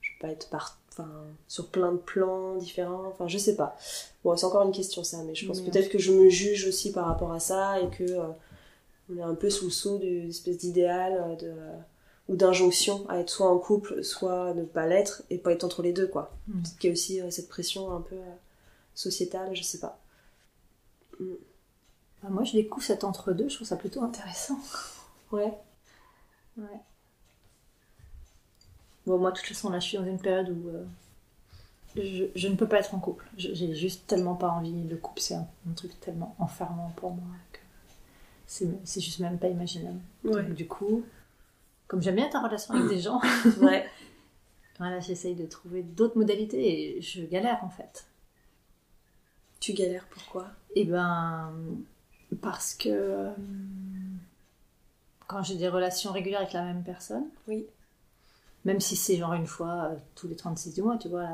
je 0.01 0.09
peux 0.09 0.27
pas 0.27 0.33
être 0.33 0.49
par, 0.49 0.79
enfin, 0.91 1.07
sur 1.47 1.67
plein 1.67 1.91
de 1.91 1.99
plans 1.99 2.55
différents. 2.55 3.05
Enfin, 3.05 3.27
je 3.27 3.37
sais 3.37 3.55
pas. 3.55 3.77
Bon, 4.23 4.35
c'est 4.35 4.47
encore 4.47 4.65
une 4.65 4.71
question, 4.71 5.03
ça, 5.03 5.21
mais 5.23 5.35
je 5.35 5.45
pense 5.45 5.61
peut-être 5.61 5.89
que 5.89 5.99
je 5.99 6.11
me 6.11 6.29
juge 6.29 6.65
aussi 6.65 6.91
par 6.91 7.05
rapport 7.05 7.31
à 7.31 7.39
ça 7.39 7.79
et 7.79 7.89
que 7.89 8.05
euh, 8.05 8.23
on 9.11 9.17
est 9.17 9.21
un 9.21 9.35
peu 9.35 9.51
sous 9.51 9.65
le 9.65 9.71
sceau 9.71 9.99
d'une 9.99 10.29
espèce 10.29 10.57
d'idéal 10.57 11.23
euh, 11.23 11.35
de, 11.35 11.53
ou 12.27 12.35
d'injonction 12.35 13.07
à 13.07 13.19
être 13.19 13.29
soit 13.29 13.51
en 13.51 13.59
couple, 13.59 14.03
soit 14.03 14.55
ne 14.55 14.63
pas 14.63 14.87
l'être 14.87 15.21
et 15.29 15.37
pas 15.37 15.51
être 15.51 15.63
entre 15.63 15.83
les 15.83 15.93
deux, 15.93 16.07
quoi. 16.07 16.35
Mm. 16.47 16.53
Peut-être 16.53 16.77
qu'il 16.79 16.89
y 16.89 16.91
a 16.91 16.93
aussi 16.93 17.21
cette 17.29 17.49
pression 17.49 17.95
un 17.95 18.01
peu 18.01 18.17
sociétale, 18.95 19.55
je 19.55 19.61
sais 19.61 19.79
pas. 19.79 19.99
Mm. 21.19 21.35
Bah, 22.21 22.29
moi, 22.29 22.43
je 22.43 22.53
découvre 22.53 22.85
cet 22.85 23.03
entre-deux, 23.03 23.49
je 23.49 23.55
trouve 23.55 23.67
ça 23.67 23.75
plutôt 23.75 24.03
intéressant. 24.03 24.59
Ouais. 25.31 25.53
Ouais. 26.57 26.79
Bon, 29.05 29.19
moi, 29.19 29.29
de 29.29 29.37
toute 29.37 29.45
façon, 29.45 29.69
là, 29.69 29.79
je 29.79 29.87
suis 29.89 29.97
dans 29.99 30.05
une 30.05 30.19
période 30.19 30.49
où 30.49 30.69
euh, 30.69 30.83
je, 31.95 32.25
je, 32.35 32.47
ne 32.47 32.55
peux 32.55 32.67
pas 32.67 32.79
être 32.79 32.95
en 32.95 32.99
couple. 32.99 33.27
J'ai 33.37 33.75
juste 33.75 34.07
tellement 34.07 34.33
pas 34.33 34.49
envie. 34.49 34.87
Le 34.87 34.97
couple, 34.97 35.21
c'est 35.21 35.35
un, 35.35 35.47
truc 35.75 35.99
tellement 35.99 36.35
enfermant 36.39 36.91
pour 36.95 37.11
moi 37.11 37.35
que 37.51 37.59
c'est 38.47 39.01
juste 39.01 39.19
même 39.19 39.37
pas 39.37 39.47
imaginable. 39.47 39.99
Ouais. 40.23 40.43
du 40.43 40.67
coup, 40.67 41.03
comme 41.87 42.01
j'aime 42.01 42.15
bien 42.15 42.29
ta 42.29 42.41
relation 42.41 42.73
avec 42.73 42.89
des 42.89 42.99
gens, 42.99 43.21
ouais. 43.61 43.87
voilà, 44.79 44.99
j'essaye 44.99 45.35
de 45.35 45.45
trouver 45.45 45.83
d'autres 45.83 46.17
modalités 46.17 46.97
et 46.97 47.01
je 47.01 47.21
galère 47.23 47.63
en 47.63 47.69
fait. 47.69 48.05
Tu 49.59 49.73
galères 49.73 50.07
pourquoi? 50.09 50.47
Eh 50.75 50.85
ben, 50.85 51.53
parce 52.35 52.73
que 52.73 52.89
euh, 52.89 53.31
quand 55.27 55.43
j'ai 55.43 55.55
des 55.55 55.69
relations 55.69 56.11
régulières 56.11 56.41
avec 56.41 56.53
la 56.53 56.63
même 56.63 56.83
personne, 56.83 57.25
oui. 57.47 57.65
même 58.65 58.79
si 58.79 58.95
c'est 58.95 59.17
genre 59.17 59.33
une 59.33 59.47
fois 59.47 59.89
euh, 59.91 59.95
tous 60.15 60.27
les 60.27 60.35
36 60.35 60.81
mois, 60.81 60.97
tu 60.97 61.07
vois, 61.07 61.27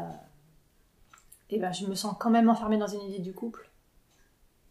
et 1.51 1.57
eh 1.57 1.59
ben, 1.59 1.71
je 1.71 1.85
me 1.85 1.93
sens 1.93 2.15
quand 2.19 2.31
même 2.31 2.49
enfermée 2.49 2.77
dans 2.77 2.87
une 2.87 3.01
idée 3.01 3.19
du 3.19 3.31
couple. 3.31 3.69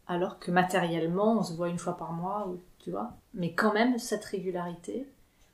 Alors 0.07 0.39
que 0.39 0.51
matériellement, 0.51 1.39
on 1.39 1.43
se 1.43 1.53
voit 1.53 1.69
une 1.69 1.79
fois 1.79 1.97
par 1.97 2.11
mois, 2.11 2.53
tu 2.79 2.91
vois. 2.91 3.13
Mais 3.33 3.53
quand 3.53 3.73
même, 3.73 3.97
cette 3.97 4.25
régularité 4.25 5.07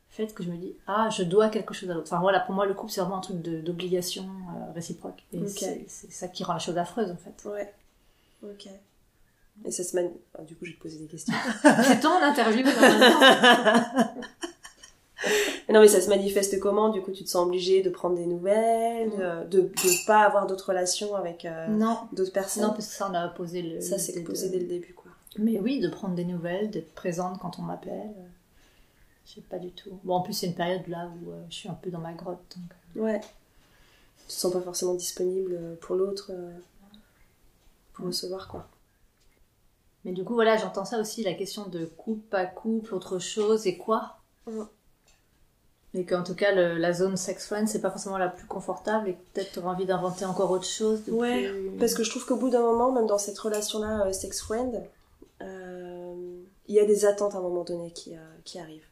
fait 0.09 0.33
que 0.33 0.43
je 0.43 0.49
me 0.49 0.57
dis, 0.57 0.75
ah, 0.87 1.09
je 1.09 1.23
dois 1.23 1.49
quelque 1.49 1.73
chose 1.73 1.89
à 1.89 1.93
l'autre. 1.93 2.07
Enfin 2.11 2.19
voilà, 2.19 2.39
pour 2.39 2.55
moi, 2.55 2.65
le 2.65 2.73
couple, 2.73 2.91
c'est 2.91 3.01
vraiment 3.01 3.17
un 3.17 3.21
truc 3.21 3.41
d'obligation 3.41 4.23
euh, 4.23 4.71
réciproque. 4.73 5.23
Et 5.31 5.47
c'est 5.47 5.87
ça 5.87 6.27
qui 6.27 6.43
rend 6.43 6.53
la 6.53 6.59
chose 6.59 6.77
affreuse, 6.77 7.11
en 7.11 7.15
fait. 7.15 7.47
Ouais. 7.47 7.73
Ok. 8.43 8.67
Et 9.65 9.71
ça 9.71 9.83
se 9.83 9.95
man... 9.95 10.09
Du 10.47 10.55
coup, 10.55 10.65
je 10.65 10.71
vais 10.71 10.77
te 10.77 10.81
poser 10.81 10.97
des 10.99 11.07
questions. 11.07 11.33
c'est 11.83 11.99
ton 11.99 12.21
interview. 12.21 12.65
non, 15.69 15.79
mais 15.81 15.87
ça 15.87 16.01
se 16.01 16.09
manifeste 16.09 16.59
comment? 16.59 16.89
Du 16.89 17.01
coup, 17.01 17.11
tu 17.11 17.23
te 17.23 17.29
sens 17.29 17.45
obligée 17.45 17.81
de 17.81 17.89
prendre 17.89 18.15
des 18.15 18.25
nouvelles, 18.25 19.11
de 19.49 19.61
ne 19.61 20.05
pas 20.05 20.23
avoir 20.23 20.47
d'autres 20.47 20.69
relations 20.69 21.15
avec 21.15 21.45
euh, 21.45 21.67
d'autres 22.11 22.33
personnes? 22.33 22.63
Non, 22.63 22.69
parce 22.69 22.87
que 22.87 22.93
ça, 22.93 23.07
on 23.09 23.13
a 23.13 23.27
posé 23.29 23.61
le. 23.61 23.81
Ça, 23.81 23.97
c'est 23.97 24.19
posé 24.23 24.49
dès 24.49 24.59
le 24.59 24.67
début, 24.67 24.93
quoi. 24.93 25.11
Mais 25.37 25.59
oui, 25.59 25.79
de 25.79 25.89
prendre 25.89 26.15
des 26.15 26.25
nouvelles, 26.25 26.71
d'être 26.71 26.93
présente 26.93 27.39
quand 27.39 27.59
on 27.59 27.61
m'appelle. 27.61 28.13
Je 29.25 29.35
sais 29.35 29.41
pas 29.41 29.59
du 29.59 29.71
tout. 29.71 29.99
Bon, 30.03 30.15
en 30.15 30.21
plus, 30.21 30.33
c'est 30.33 30.47
une 30.47 30.55
période 30.55 30.85
là 30.87 31.07
où 31.07 31.31
euh, 31.31 31.41
je 31.49 31.55
suis 31.55 31.69
un 31.69 31.73
peu 31.73 31.89
dans 31.89 31.99
ma 31.99 32.13
grotte. 32.13 32.41
Donc... 32.57 32.71
Euh. 32.97 33.05
Ouais. 33.05 33.21
Tu 34.17 34.27
te 34.27 34.33
sens 34.33 34.51
pas 34.51 34.61
forcément 34.61 34.95
disponible 34.95 35.77
pour 35.81 35.95
l'autre, 35.95 36.31
pour 37.93 38.05
recevoir, 38.07 38.47
quoi. 38.47 38.67
Mais 40.05 40.11
du 40.13 40.23
coup, 40.23 40.33
voilà, 40.33 40.57
j'entends 40.57 40.85
ça 40.85 40.99
aussi, 40.99 41.23
la 41.23 41.33
question 41.33 41.67
de 41.67 41.85
couple, 41.85 42.21
pas 42.29 42.45
couple, 42.45 42.95
autre 42.95 43.19
chose, 43.19 43.67
et 43.67 43.77
quoi 43.77 44.17
Et 45.93 46.05
qu'en 46.05 46.23
tout 46.23 46.35
cas, 46.35 46.53
le- 46.55 46.77
la 46.77 46.93
zone 46.93 47.17
sex 47.17 47.45
friend, 47.47 47.67
c'est 47.67 47.81
pas 47.81 47.91
forcément 47.91 48.17
la 48.17 48.29
plus 48.29 48.47
confortable 48.47 49.09
et 49.09 49.17
peut-être 49.33 49.51
t'auras 49.53 49.71
envie 49.73 49.85
d'inventer 49.85 50.25
encore 50.25 50.49
autre 50.51 50.65
chose. 50.65 51.03
De 51.05 51.11
Ouais, 51.11 51.49
plus- 51.51 51.77
Parce 51.79 51.93
que 51.93 52.03
je 52.03 52.09
trouve 52.09 52.25
qu'au 52.25 52.37
bout 52.37 52.49
d'un 52.49 52.61
moment, 52.61 52.91
même 52.91 53.07
dans 53.07 53.17
cette 53.17 53.37
relation-là, 53.37 54.07
euh, 54.07 54.11
sex 54.13 54.41
friend, 54.41 54.81
euh, 55.41 56.15
il 56.67 56.75
y 56.75 56.79
a 56.79 56.85
des 56.85 57.05
attentes 57.05 57.35
à 57.35 57.39
un 57.39 57.41
moment 57.41 57.63
donné 57.63 57.91
qui, 57.91 58.15
euh, 58.15 58.19
qui 58.45 58.57
arrivent. 58.57 58.85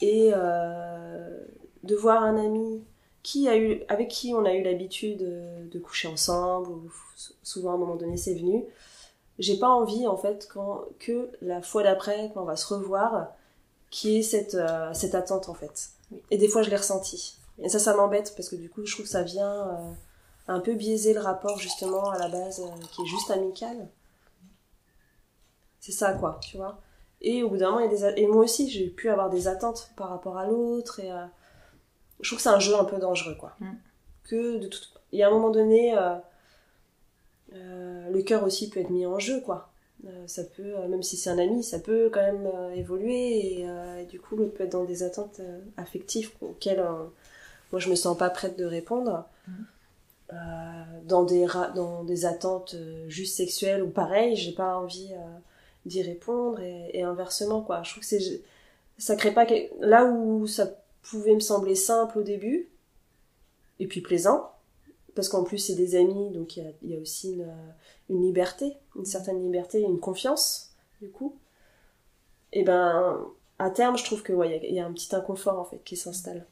Et 0.00 0.30
de 0.30 1.94
voir 1.94 2.22
un 2.22 2.36
ami 2.36 2.82
qui 3.22 3.48
a 3.48 3.56
eu, 3.56 3.82
avec 3.88 4.08
qui 4.08 4.32
on 4.34 4.44
a 4.44 4.54
eu 4.54 4.62
l'habitude 4.62 5.18
de, 5.70 5.78
coucher 5.78 6.08
ensemble, 6.08 6.70
ou 6.70 6.90
sou- 7.16 7.34
souvent 7.42 7.72
à 7.72 7.74
un 7.74 7.78
moment 7.78 7.96
donné 7.96 8.16
c'est 8.16 8.34
venu, 8.34 8.64
j'ai 9.38 9.58
pas 9.58 9.68
envie 9.68 10.06
en 10.06 10.16
fait 10.16 10.48
quand, 10.52 10.84
que 10.98 11.30
la 11.40 11.62
fois 11.62 11.82
d'après, 11.82 12.30
quand 12.34 12.42
on 12.42 12.46
va 12.46 12.56
se 12.56 12.72
revoir, 12.72 13.28
qu'il 13.90 14.10
y 14.10 14.16
ait 14.18 14.22
cette, 14.22 14.54
euh, 14.54 14.92
cette 14.92 15.14
attente 15.14 15.48
en 15.48 15.54
fait. 15.54 15.90
Et 16.30 16.38
des 16.38 16.48
fois 16.48 16.62
je 16.62 16.70
l'ai 16.70 16.76
ressenti. 16.76 17.36
Et 17.58 17.68
ça, 17.68 17.78
ça 17.78 17.94
m'embête 17.94 18.34
parce 18.36 18.48
que 18.48 18.56
du 18.56 18.68
coup 18.68 18.84
je 18.84 18.92
trouve 18.92 19.06
que 19.06 19.10
ça 19.10 19.22
vient... 19.22 19.68
euh, 19.68 19.92
un 20.50 20.60
peu 20.60 20.72
biaiser 20.72 21.12
le 21.12 21.20
rapport 21.20 21.58
justement 21.58 22.08
à 22.08 22.18
la 22.18 22.28
base 22.28 22.60
euh, 22.60 22.86
qui 22.90 23.02
est 23.02 23.06
juste 23.06 23.30
amical. 23.30 23.90
C'est 25.78 25.92
ça 25.92 26.14
quoi, 26.14 26.40
tu 26.42 26.56
vois. 26.56 26.80
Et 27.20 27.42
au 27.42 27.50
bout 27.50 27.58
d'un 27.58 27.70
moment, 27.70 27.80
il 27.80 27.92
y 27.92 28.02
a 28.02 28.12
des 28.12 28.22
et 28.22 28.26
moi 28.26 28.44
aussi 28.44 28.70
j'ai 28.70 28.88
pu 28.88 29.10
avoir 29.10 29.28
des 29.28 29.46
attentes 29.46 29.90
par 29.94 30.08
rapport 30.08 30.38
à 30.38 30.46
l'autre 30.46 31.00
et 31.00 31.10
je 32.20 32.28
trouve 32.30 32.38
que 32.38 32.42
c'est 32.42 32.48
un 32.48 32.58
jeu 32.58 32.74
un 32.76 32.84
peu 32.84 32.96
dangereux 32.96 33.34
quoi. 33.34 33.52
Mm. 33.60 33.72
Que 34.24 34.56
de 34.56 34.68
toute 34.68 34.88
il 35.12 35.18
y 35.18 35.22
a 35.22 35.28
un 35.28 35.30
moment 35.30 35.50
donné 35.50 35.94
euh, 37.54 38.10
le 38.10 38.22
cœur 38.22 38.44
aussi 38.44 38.68
peut 38.70 38.80
être 38.80 38.90
mis 38.90 39.06
en 39.06 39.18
jeu 39.18 39.40
quoi. 39.40 39.70
Euh, 40.06 40.26
ça 40.26 40.44
peut 40.44 40.76
euh, 40.76 40.86
même 40.88 41.02
si 41.02 41.16
c'est 41.16 41.30
un 41.30 41.38
ami, 41.38 41.62
ça 41.64 41.78
peut 41.78 42.08
quand 42.12 42.22
même 42.22 42.48
évoluer 42.74 43.60
et, 43.60 43.66
et 44.00 44.04
du 44.06 44.20
coup 44.20 44.36
l'autre 44.36 44.54
peut 44.54 44.64
être 44.64 44.72
dans 44.72 44.84
des 44.84 45.02
attentes 45.02 45.40
affectives 45.76 46.30
auxquelles 46.40 46.84
moi 47.72 47.80
je 47.80 47.90
me 47.90 47.94
sens 47.96 48.16
pas 48.16 48.30
prête 48.30 48.56
de 48.58 48.64
répondre. 48.64 49.24
Euh, 50.30 50.36
dans 51.04 51.24
des 51.24 51.46
ra- 51.46 51.70
dans 51.70 52.04
des 52.04 52.26
attentes 52.26 52.74
euh, 52.74 53.08
juste 53.08 53.34
sexuelles 53.34 53.82
ou 53.82 53.88
pareil 53.88 54.36
j'ai 54.36 54.52
pas 54.52 54.76
envie 54.76 55.08
euh, 55.14 55.38
d'y 55.86 56.02
répondre 56.02 56.60
et, 56.60 56.90
et 56.92 57.02
inversement 57.02 57.62
quoi 57.62 57.82
je 57.82 57.92
trouve 57.92 58.02
que 58.02 58.06
c'est 58.06 58.42
ça 58.98 59.16
crée 59.16 59.32
pas 59.32 59.46
là 59.80 60.04
où 60.04 60.46
ça 60.46 60.68
pouvait 61.00 61.32
me 61.32 61.40
sembler 61.40 61.74
simple 61.74 62.18
au 62.18 62.22
début 62.22 62.68
et 63.80 63.86
puis 63.86 64.02
plaisant 64.02 64.50
parce 65.18 65.28
qu'en 65.28 65.42
plus 65.42 65.58
c'est 65.58 65.74
des 65.74 65.96
amis 65.96 66.30
donc 66.30 66.56
il 66.56 66.72
y 66.84 66.94
a, 66.94 67.00
aussi 67.00 67.32
une, 67.32 67.40
euh, 67.42 67.70
une 68.08 68.22
liberté 68.22 68.76
une 68.94 69.04
certaine 69.04 69.42
liberté 69.42 69.80
une 69.80 69.98
confiance 69.98 70.76
du 71.02 71.10
coup. 71.10 71.34
Et 72.52 72.62
ben 72.62 73.26
à 73.58 73.70
terme 73.70 73.98
je 73.98 74.04
trouve 74.04 74.22
que 74.22 74.32
ouais 74.32 74.60
il 74.62 74.72
y 74.72 74.78
a- 74.78 74.86
un 74.86 74.92
petit 74.92 75.12
inconfort 75.16 75.58
en 75.58 75.64
fait 75.64 75.82
qui 75.82 75.96
s'installe. 75.96 76.46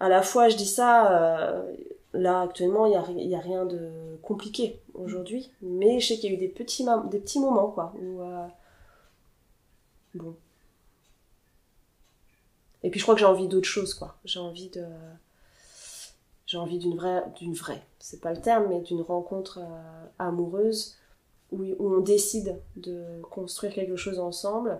À 0.00 0.08
la 0.08 0.22
fois 0.22 0.48
je 0.48 0.56
dis 0.56 0.66
ça 0.66 1.12
euh, 1.12 1.74
là 2.14 2.40
actuellement 2.40 2.86
il 2.86 2.92
y 3.28 3.34
a, 3.34 3.38
rien 3.38 3.66
de 3.66 3.90
compliqué 4.22 4.80
aujourd'hui 4.94 5.52
mais 5.60 6.00
je 6.00 6.08
sais 6.08 6.14
qu'il 6.18 6.30
y 6.30 6.32
a 6.32 6.36
eu 6.36 6.40
des 6.40 6.48
petits 6.48 6.84
mam- 6.84 7.10
des 7.10 7.18
petits 7.18 7.38
moments 7.38 7.70
quoi 7.70 7.92
où 8.00 8.22
euh, 8.22 8.46
bon. 10.14 10.34
Et 12.82 12.88
puis 12.88 12.98
je 12.98 13.04
crois 13.04 13.14
que 13.14 13.20
j'ai 13.20 13.26
envie 13.26 13.46
d'autre 13.46 13.68
chose 13.68 13.92
quoi. 13.92 14.16
J'ai 14.24 14.40
envie 14.40 14.70
de 14.70 14.86
j'ai 16.52 16.58
envie 16.58 16.76
d'une 16.76 16.96
vraie 16.96 17.24
d'une 17.36 17.54
vraie 17.54 17.82
c'est 17.98 18.20
pas 18.20 18.32
le 18.34 18.40
terme 18.40 18.66
mais 18.68 18.82
d'une 18.82 19.00
rencontre 19.00 19.60
euh, 19.62 20.06
amoureuse 20.18 20.98
où, 21.50 21.64
où 21.64 21.94
on 21.94 22.00
décide 22.00 22.60
de 22.76 23.22
construire 23.22 23.72
quelque 23.72 23.96
chose 23.96 24.18
ensemble 24.18 24.78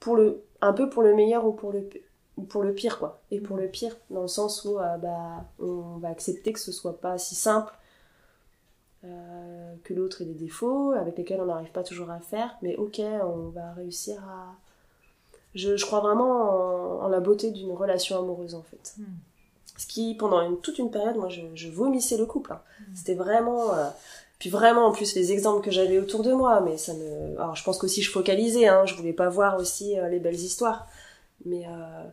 pour 0.00 0.16
le 0.16 0.42
un 0.60 0.72
peu 0.72 0.90
pour 0.90 1.04
le 1.04 1.14
meilleur 1.14 1.46
ou 1.46 1.52
pour 1.52 1.70
le 1.70 1.88
ou 2.36 2.42
pour 2.42 2.64
le 2.64 2.74
pire 2.74 2.98
quoi 2.98 3.20
et 3.30 3.38
pour 3.38 3.56
le 3.56 3.68
pire 3.68 3.96
dans 4.10 4.22
le 4.22 4.28
sens 4.28 4.64
où 4.64 4.80
euh, 4.80 4.96
bah 4.96 5.44
on 5.60 5.98
va 5.98 6.08
accepter 6.08 6.52
que 6.52 6.58
ce 6.58 6.72
soit 6.72 7.00
pas 7.00 7.16
si 7.16 7.36
simple 7.36 7.72
euh, 9.04 9.74
que 9.84 9.94
l'autre 9.94 10.22
ait 10.22 10.24
des 10.24 10.34
défauts 10.34 10.90
avec 10.94 11.16
lesquels 11.16 11.40
on 11.40 11.46
n'arrive 11.46 11.70
pas 11.70 11.84
toujours 11.84 12.10
à 12.10 12.18
faire 12.18 12.56
mais 12.60 12.74
ok 12.74 13.00
on 13.22 13.50
va 13.50 13.72
réussir 13.74 14.20
à 14.24 14.56
je, 15.54 15.76
je 15.76 15.86
crois 15.86 16.00
vraiment 16.00 17.02
en, 17.04 17.06
la 17.06 17.20
beauté 17.20 17.52
d'une 17.52 17.70
relation 17.70 18.18
amoureuse 18.18 18.56
en 18.56 18.62
fait 18.62 18.96
Mm. 18.98 19.04
Ce 19.76 19.86
qui 19.86 20.14
pendant 20.14 20.40
une, 20.42 20.58
toute 20.60 20.78
une 20.78 20.90
période 20.90 21.16
moi 21.16 21.28
je, 21.28 21.40
je 21.54 21.68
vomissais 21.68 22.16
le 22.16 22.26
couple 22.26 22.52
hein. 22.52 22.60
c'était 22.94 23.14
vraiment 23.14 23.74
euh, 23.74 23.88
puis 24.38 24.50
vraiment 24.50 24.86
en 24.86 24.92
plus 24.92 25.14
les 25.14 25.32
exemples 25.32 25.64
que 25.64 25.70
j'avais 25.70 25.98
autour 25.98 26.22
de 26.22 26.32
moi 26.32 26.60
mais 26.60 26.76
ça 26.78 26.94
me 26.94 27.36
alors 27.38 27.56
je 27.56 27.64
pense 27.64 27.78
qu'aussi 27.78 28.02
je 28.02 28.10
focalisais 28.10 28.66
hein, 28.68 28.86
je 28.86 28.94
voulais 28.94 29.12
pas 29.12 29.28
voir 29.28 29.56
aussi 29.58 29.98
euh, 29.98 30.08
les 30.08 30.20
belles 30.20 30.34
histoires. 30.34 30.86
Mais 31.46 31.64
euh, 31.66 32.04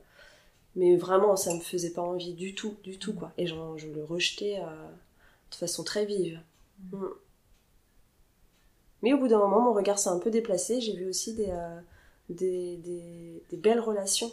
mais 0.76 0.98
vraiment 0.98 1.36
ça 1.36 1.54
me 1.54 1.60
faisait 1.60 1.92
pas 1.92 2.02
envie 2.02 2.34
du 2.34 2.56
tout 2.56 2.76
du 2.84 2.98
tout 2.98 3.14
quoi. 3.14 3.32
Et 3.38 3.46
j'en- 3.48 3.78
je 3.78 3.88
le 3.88 4.04
rejetais 4.04 4.58
euh, 4.60 4.88
de 5.52 5.56
façon 5.56 5.84
très 5.84 6.06
vive. 6.06 6.40
Mm. 6.92 7.06
mais 9.02 9.14
au 9.14 9.18
bout 9.18 9.28
d'un 9.28 9.38
moment 9.40 9.62
mon 9.62 9.74
regard 9.74 10.00
s'est 10.00 10.10
un 10.10 10.20
peu 10.20 10.32
déplacé. 10.32 10.82
J'ai 10.82 10.94
vu 10.96 11.08
aussi 11.08 11.34
des, 11.34 11.50
euh, 11.50 11.80
des, 12.30 12.78
des, 12.78 13.44
des 13.50 13.58
belles 13.58 13.80
relations 13.80 14.32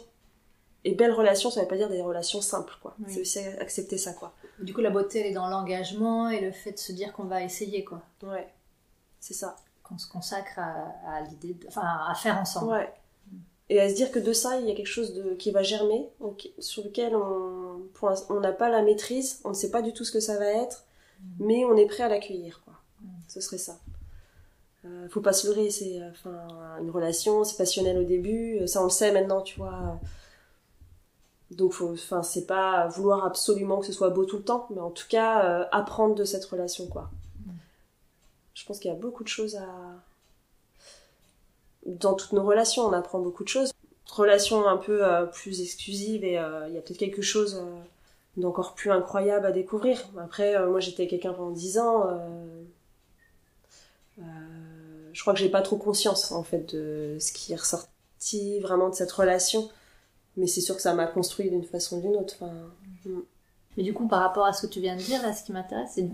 et 0.85 0.95
belles 0.95 1.11
relations 1.13 1.49
ça 1.51 1.61
veut 1.61 1.67
pas 1.67 1.75
dire 1.77 1.89
des 1.89 2.01
relations 2.01 2.41
simples 2.41 2.75
quoi 2.81 2.95
Oui. 2.99 3.11
c'est 3.13 3.21
aussi 3.21 3.39
accepter 3.59 3.97
ça 3.97 4.13
quoi 4.13 4.33
Du 4.59 4.73
coup, 4.73 4.81
la 4.81 4.89
beauté, 4.89 5.19
elle 5.19 5.27
est 5.27 5.33
dans 5.33 5.47
l'engagement 5.49 6.29
et 6.29 6.39
le 6.41 6.51
fait 6.51 6.71
de 6.73 6.77
se 6.79 6.91
dire 6.91 7.11
qu'on 7.13 7.25
va 7.25 7.43
essayer, 7.43 7.83
quoi. 7.83 8.01
ouais 8.23 8.47
c'est 9.19 9.33
ça 9.33 9.55
Qu'on 9.83 9.97
se 9.97 10.07
consacre 10.09 10.57
à, 10.59 10.93
à 11.07 11.21
l'idée, 11.21 11.53
de- 11.53 11.67
enfin, 11.67 11.81
à 12.07 12.13
faire 12.15 12.37
ensemble. 12.37 12.71
Ouais. 12.71 12.93
Et 13.71 13.79
à 13.79 13.89
se 13.89 13.93
dire 13.95 14.11
que 14.11 14.17
de 14.19 14.33
ça, 14.33 14.59
il 14.59 14.67
y 14.67 14.71
a 14.71 14.75
quelque 14.75 14.87
chose 14.87 15.13
de, 15.13 15.33
qui 15.35 15.51
va 15.51 15.61
germer, 15.63 16.09
donc, 16.21 16.49
sur 16.59 16.83
lequel 16.83 17.15
on 17.15 18.39
n'a 18.39 18.51
pas 18.51 18.69
la 18.69 18.81
maîtrise, 18.81 19.41
on 19.43 19.49
ne 19.49 19.53
sait 19.53 19.69
pas 19.71 19.81
du 19.81 19.93
tout 19.93 20.03
ce 20.05 20.11
que 20.11 20.19
ça 20.19 20.37
va 20.39 20.45
être, 20.47 20.85
mais 21.39 21.65
on 21.65 21.75
est 21.75 21.85
prêt 21.85 22.03
à 22.03 22.07
l'accueillir. 22.07 22.61
quoi. 22.65 22.73
Ce 23.27 23.41
serait 23.41 23.57
ça. 23.59 23.77
Euh, 24.85 25.07
faut 25.09 25.21
pas 25.21 25.33
se 25.33 25.45
leurrer, 25.47 25.69
c'est 25.69 26.01
euh, 26.01 26.09
enfin 26.11 26.47
une 26.81 26.89
relation, 26.89 27.43
c'est 27.43 27.57
passionnel 27.57 27.97
au 27.97 28.03
début, 28.05 28.59
euh, 28.61 28.67
ça 28.67 28.79
on 28.81 28.85
le 28.85 28.89
sait 28.89 29.11
maintenant, 29.11 29.41
tu 29.41 29.59
vois. 29.59 29.99
Donc 31.51 31.73
faut, 31.73 31.93
enfin 31.93 32.21
c'est 32.21 32.45
pas 32.45 32.87
vouloir 32.87 33.25
absolument 33.25 33.79
que 33.79 33.85
ce 33.85 33.93
soit 33.93 34.09
beau 34.09 34.25
tout 34.25 34.37
le 34.37 34.43
temps, 34.43 34.67
mais 34.69 34.81
en 34.81 34.91
tout 34.91 35.07
cas 35.09 35.43
euh, 35.45 35.65
apprendre 35.71 36.15
de 36.15 36.23
cette 36.23 36.45
relation 36.45 36.87
quoi. 36.87 37.09
Je 38.53 38.65
pense 38.65 38.79
qu'il 38.79 38.91
y 38.91 38.93
a 38.93 38.97
beaucoup 38.97 39.23
de 39.23 39.29
choses 39.29 39.55
à 39.55 39.65
dans 41.85 42.13
toutes 42.13 42.33
nos 42.33 42.43
relations, 42.43 42.83
on 42.83 42.93
apprend 42.93 43.19
beaucoup 43.19 43.43
de 43.43 43.49
choses. 43.49 43.71
Relation 44.07 44.67
un 44.67 44.77
peu 44.77 45.05
euh, 45.05 45.25
plus 45.25 45.61
exclusive 45.61 46.23
et 46.23 46.37
euh, 46.37 46.67
il 46.67 46.73
y 46.73 46.77
a 46.77 46.81
peut-être 46.81 46.97
quelque 46.97 47.21
chose 47.21 47.55
euh, 47.55 47.79
d'encore 48.37 48.73
plus 48.73 48.91
incroyable 48.91 49.45
à 49.45 49.51
découvrir. 49.51 49.99
Après, 50.19 50.65
moi 50.67 50.79
j'étais 50.79 51.07
quelqu'un 51.07 51.33
pendant 51.33 51.51
10 51.51 51.79
ans. 51.79 52.07
je 54.17 55.21
crois 55.21 55.33
que 55.33 55.39
j'ai 55.39 55.49
pas 55.49 55.61
trop 55.61 55.77
conscience 55.77 56.31
en 56.31 56.43
fait 56.43 56.73
de 56.75 57.17
ce 57.19 57.31
qui 57.31 57.53
est 57.53 57.55
ressorti 57.55 58.59
vraiment 58.59 58.89
de 58.89 58.95
cette 58.95 59.11
relation. 59.11 59.69
Mais 60.39 60.47
c'est 60.47 60.61
sûr 60.61 60.75
que 60.75 60.81
ça 60.81 60.93
m'a 60.93 61.05
construit 61.07 61.49
d'une 61.49 61.63
façon 61.63 61.97
ou 61.97 62.01
d'une 62.01 62.15
autre. 62.15 62.35
Enfin, 62.39 62.51
Mais 63.77 63.83
du 63.83 63.93
coup, 63.93 64.07
par 64.07 64.21
rapport 64.21 64.45
à 64.45 64.53
ce 64.53 64.65
que 64.65 64.71
tu 64.71 64.79
viens 64.79 64.95
de 64.95 65.01
dire, 65.01 65.21
là, 65.21 65.33
ce 65.33 65.43
qui 65.43 65.51
m'intéresse, 65.51 65.91
c'est 65.95 66.07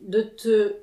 de 0.00 0.22
te 0.22 0.74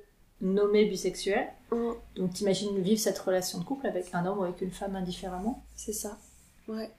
nommer 0.42 0.86
bisexuel. 0.86 1.48
mm, 1.72 1.92
Donc, 2.18 2.34
t'imagines 2.34 2.80
vivre 2.80 3.00
cette 3.00 3.20
relation 3.20 3.60
de 3.60 3.64
couple 3.64 3.88
avec 3.88 4.14
un 4.14 4.26
homme 4.26 4.40
ou 4.40 4.44
avec 4.44 4.62
une 4.62 4.72
femme 4.72 4.96
indifféremment? 4.96 5.64
c'est 5.76 5.94
ça. 5.94 6.18
Ouais. 6.68 6.92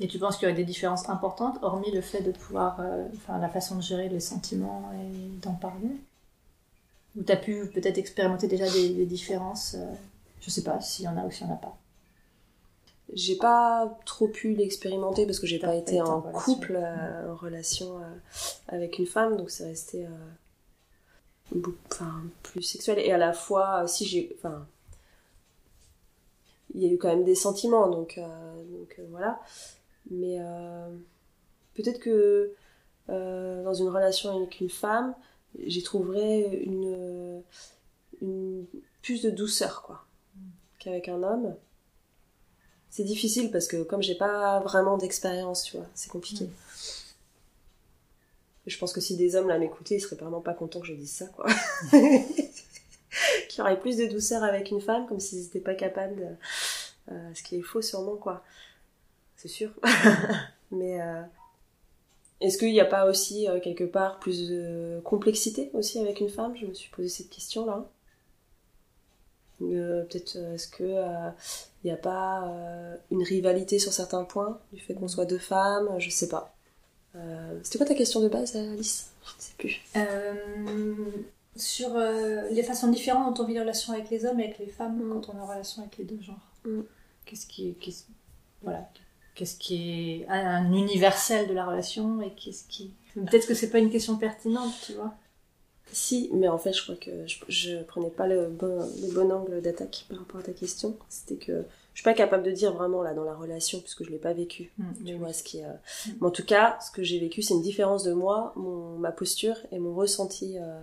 Et 0.00 0.06
tu 0.06 0.18
penses 0.18 0.36
qu'il 0.36 0.46
y 0.48 0.50
aurait 0.50 0.56
des 0.56 0.64
différences 0.64 1.08
importantes, 1.08 1.58
hormis 1.62 1.90
le 1.90 2.00
fait 2.02 2.20
de 2.22 2.30
pouvoir, 2.30 2.78
euh, 2.80 3.06
enfin, 3.16 3.38
la 3.38 3.48
façon 3.48 3.74
de 3.76 3.82
gérer 3.82 4.08
les 4.08 4.20
sentiments 4.20 4.90
et 4.94 5.28
d'en 5.42 5.54
parler? 5.54 5.90
Ou 7.16 7.22
t'as 7.22 7.36
pu 7.36 7.66
peut-être 7.74 7.98
expérimenter 7.98 8.46
déjà 8.46 8.70
des, 8.70 8.90
des 8.90 9.06
différences 9.06 9.74
euh, 9.76 9.92
Je 10.40 10.50
sais 10.50 10.62
pas 10.62 10.80
s'il 10.80 11.04
y 11.06 11.08
en 11.08 11.16
a 11.16 11.24
ou 11.24 11.30
s'il 11.32 11.46
y 11.46 11.50
en 11.50 11.54
a 11.54 11.56
pas? 11.56 11.76
J'ai 13.12 13.36
pas 13.36 13.98
trop 14.04 14.28
pu 14.28 14.54
l'expérimenter 14.54 15.24
parce 15.24 15.40
que 15.40 15.46
j'ai 15.46 15.58
pas 15.58 15.74
été 15.74 16.00
en 16.00 16.20
relation. 16.20 16.40
couple, 16.40 16.76
euh, 16.76 17.32
en 17.32 17.36
relation 17.36 17.98
euh, 18.02 18.14
avec 18.68 18.98
une 18.98 19.06
femme, 19.06 19.36
donc 19.36 19.50
c'est 19.50 19.64
resté 19.64 20.06
euh, 20.06 21.60
enfin, 21.90 22.22
plus 22.42 22.62
sexuel. 22.62 22.98
Et 22.98 23.12
à 23.12 23.18
la 23.18 23.32
fois, 23.32 23.82
euh, 23.82 23.86
si 23.86 24.04
j'ai. 24.04 24.36
Enfin. 24.36 24.66
Il 26.74 26.82
y 26.82 26.86
a 26.86 26.92
eu 26.92 26.98
quand 26.98 27.08
même 27.08 27.24
des 27.24 27.34
sentiments, 27.34 27.88
donc, 27.88 28.18
euh, 28.18 28.62
donc 28.64 28.96
euh, 28.98 29.06
voilà. 29.10 29.40
Mais 30.10 30.36
euh, 30.38 30.94
peut-être 31.74 31.98
que 31.98 32.52
euh, 33.08 33.64
dans 33.64 33.72
une 33.72 33.88
relation 33.88 34.36
avec 34.36 34.60
une 34.60 34.68
femme, 34.68 35.14
j'y 35.64 35.82
trouverais 35.82 36.60
une, 36.62 37.42
une 38.20 38.66
plus 39.00 39.22
de 39.22 39.30
douceur, 39.30 39.82
quoi, 39.82 40.04
qu'avec 40.78 41.08
un 41.08 41.22
homme. 41.22 41.54
C'est 42.90 43.04
difficile 43.04 43.50
parce 43.50 43.66
que 43.66 43.82
comme 43.82 44.02
j'ai 44.02 44.14
pas 44.14 44.60
vraiment 44.60 44.96
d'expérience, 44.96 45.64
tu 45.64 45.76
vois, 45.76 45.86
c'est 45.94 46.10
compliqué. 46.10 46.44
Mm. 46.44 46.52
Je 48.66 48.78
pense 48.78 48.92
que 48.92 49.00
si 49.00 49.16
des 49.16 49.34
hommes 49.36 49.48
là 49.48 49.58
m'écoutaient, 49.58 49.96
ils 49.96 50.00
seraient 50.00 50.16
vraiment 50.16 50.40
pas 50.40 50.52
contents 50.52 50.80
que 50.80 50.86
je 50.86 50.92
dise 50.92 51.12
ça, 51.12 51.26
quoi. 51.26 51.46
Qu'il 53.48 53.58
y 53.58 53.60
aurait 53.62 53.80
plus 53.80 53.96
de 53.96 54.06
douceur 54.06 54.44
avec 54.44 54.70
une 54.70 54.80
femme, 54.80 55.06
comme 55.06 55.20
s'ils 55.20 55.40
n'étaient 55.42 55.60
pas 55.60 55.74
capables 55.74 56.16
de... 56.16 56.26
euh, 57.12 57.34
ce 57.34 57.42
qui 57.42 57.56
est 57.56 57.62
faux 57.62 57.80
sûrement, 57.80 58.16
quoi. 58.16 58.44
C'est 59.36 59.48
sûr. 59.48 59.70
Mais 60.70 61.00
euh, 61.00 61.22
est-ce 62.40 62.58
qu'il 62.58 62.72
n'y 62.72 62.80
a 62.80 62.84
pas 62.84 63.06
aussi 63.06 63.48
euh, 63.48 63.58
quelque 63.60 63.84
part 63.84 64.18
plus 64.18 64.48
de 64.48 65.00
complexité 65.04 65.70
aussi 65.72 65.98
avec 65.98 66.20
une 66.20 66.28
femme? 66.28 66.54
Je 66.56 66.66
me 66.66 66.74
suis 66.74 66.90
posé 66.90 67.08
cette 67.08 67.30
question-là. 67.30 67.78
Euh, 67.78 67.97
Peut-être 69.58 70.36
euh, 70.36 70.54
est-ce 70.54 70.68
que 70.68 70.84
euh, 70.84 71.30
il 71.82 71.88
n'y 71.88 71.92
a 71.92 71.96
pas 71.96 72.44
euh, 72.48 72.96
une 73.10 73.22
rivalité 73.22 73.78
sur 73.78 73.92
certains 73.92 74.24
points 74.24 74.58
du 74.72 74.80
fait 74.80 74.94
qu'on 74.94 75.08
soit 75.08 75.24
deux 75.24 75.38
femmes 75.38 75.88
Je 75.98 76.10
sais 76.10 76.28
pas. 76.28 76.54
Euh, 77.16 77.58
C'était 77.62 77.78
quoi 77.78 77.86
ta 77.86 77.94
question 77.94 78.20
de 78.20 78.28
base, 78.28 78.54
Alice? 78.56 79.10
Je 79.24 79.30
ne 79.36 79.40
sais 79.40 79.52
plus. 79.58 79.80
Euh, 79.96 80.94
sur 81.56 81.96
euh, 81.96 82.48
les 82.50 82.62
façons 82.62 82.88
différentes 82.88 83.36
dont 83.36 83.42
on 83.42 83.46
vit 83.46 83.54
les 83.54 83.60
relations 83.60 83.92
avec 83.92 84.10
les 84.10 84.24
hommes 84.26 84.38
et 84.40 84.44
avec 84.44 84.58
les 84.58 84.68
femmes 84.68 84.96
Mm. 85.02 85.12
quand 85.12 85.30
on 85.34 85.38
est 85.38 85.40
en 85.40 85.46
relation 85.46 85.82
avec 85.82 85.96
les 85.98 86.04
deux 86.04 86.20
genres. 86.22 86.36
Mm. 86.64 86.82
Qu'est-ce 87.26 87.46
qui, 87.46 87.74
qu'est-ce- 87.80 88.04
voilà, 88.62 88.88
qu'est-ce 89.34 89.56
qui 89.56 90.22
est 90.22 90.28
un 90.28 90.72
universel 90.72 91.48
de 91.48 91.54
la 91.54 91.64
relation 91.66 92.20
et 92.22 92.32
qu'est-ce 92.34 92.64
qui. 92.68 92.92
Peut-être 93.14 93.46
que 93.48 93.54
c'est 93.54 93.70
pas 93.70 93.78
une 93.78 93.90
question 93.90 94.16
pertinente, 94.16 94.72
tu 94.86 94.92
vois. 94.92 95.14
Si, 95.92 96.30
mais 96.32 96.48
en 96.48 96.58
fait, 96.58 96.72
je 96.72 96.82
crois 96.82 96.96
que 96.96 97.10
je, 97.26 97.36
je 97.48 97.82
prenais 97.84 98.10
pas 98.10 98.26
le 98.26 98.48
bon, 98.48 98.78
le 99.02 99.12
bon 99.12 99.30
angle 99.32 99.60
d'attaque 99.62 100.06
par 100.08 100.18
rapport 100.18 100.40
à 100.40 100.42
ta 100.44 100.52
question. 100.52 100.96
C'était 101.08 101.36
que 101.36 101.64
je 101.94 102.00
suis 102.00 102.04
pas 102.04 102.14
capable 102.14 102.44
de 102.44 102.50
dire 102.50 102.72
vraiment 102.72 103.02
là 103.02 103.14
dans 103.14 103.24
la 103.24 103.34
relation 103.34 103.80
puisque 103.80 104.04
je 104.04 104.10
l'ai 104.10 104.18
pas 104.18 104.32
vécu. 104.32 104.72
Tu 105.04 105.14
vois 105.14 105.32
ce 105.32 105.42
qui. 105.42 105.58
est, 105.58 105.64
euh, 105.64 105.72
Mais 106.20 106.26
en 106.26 106.30
tout 106.30 106.44
cas, 106.44 106.78
ce 106.80 106.90
que 106.90 107.02
j'ai 107.02 107.18
vécu, 107.18 107.42
c'est 107.42 107.54
une 107.54 107.62
différence 107.62 108.04
de 108.04 108.12
moi, 108.12 108.52
mon, 108.56 108.98
ma 108.98 109.12
posture 109.12 109.56
et 109.72 109.78
mon 109.78 109.94
ressenti 109.94 110.58
euh, 110.58 110.80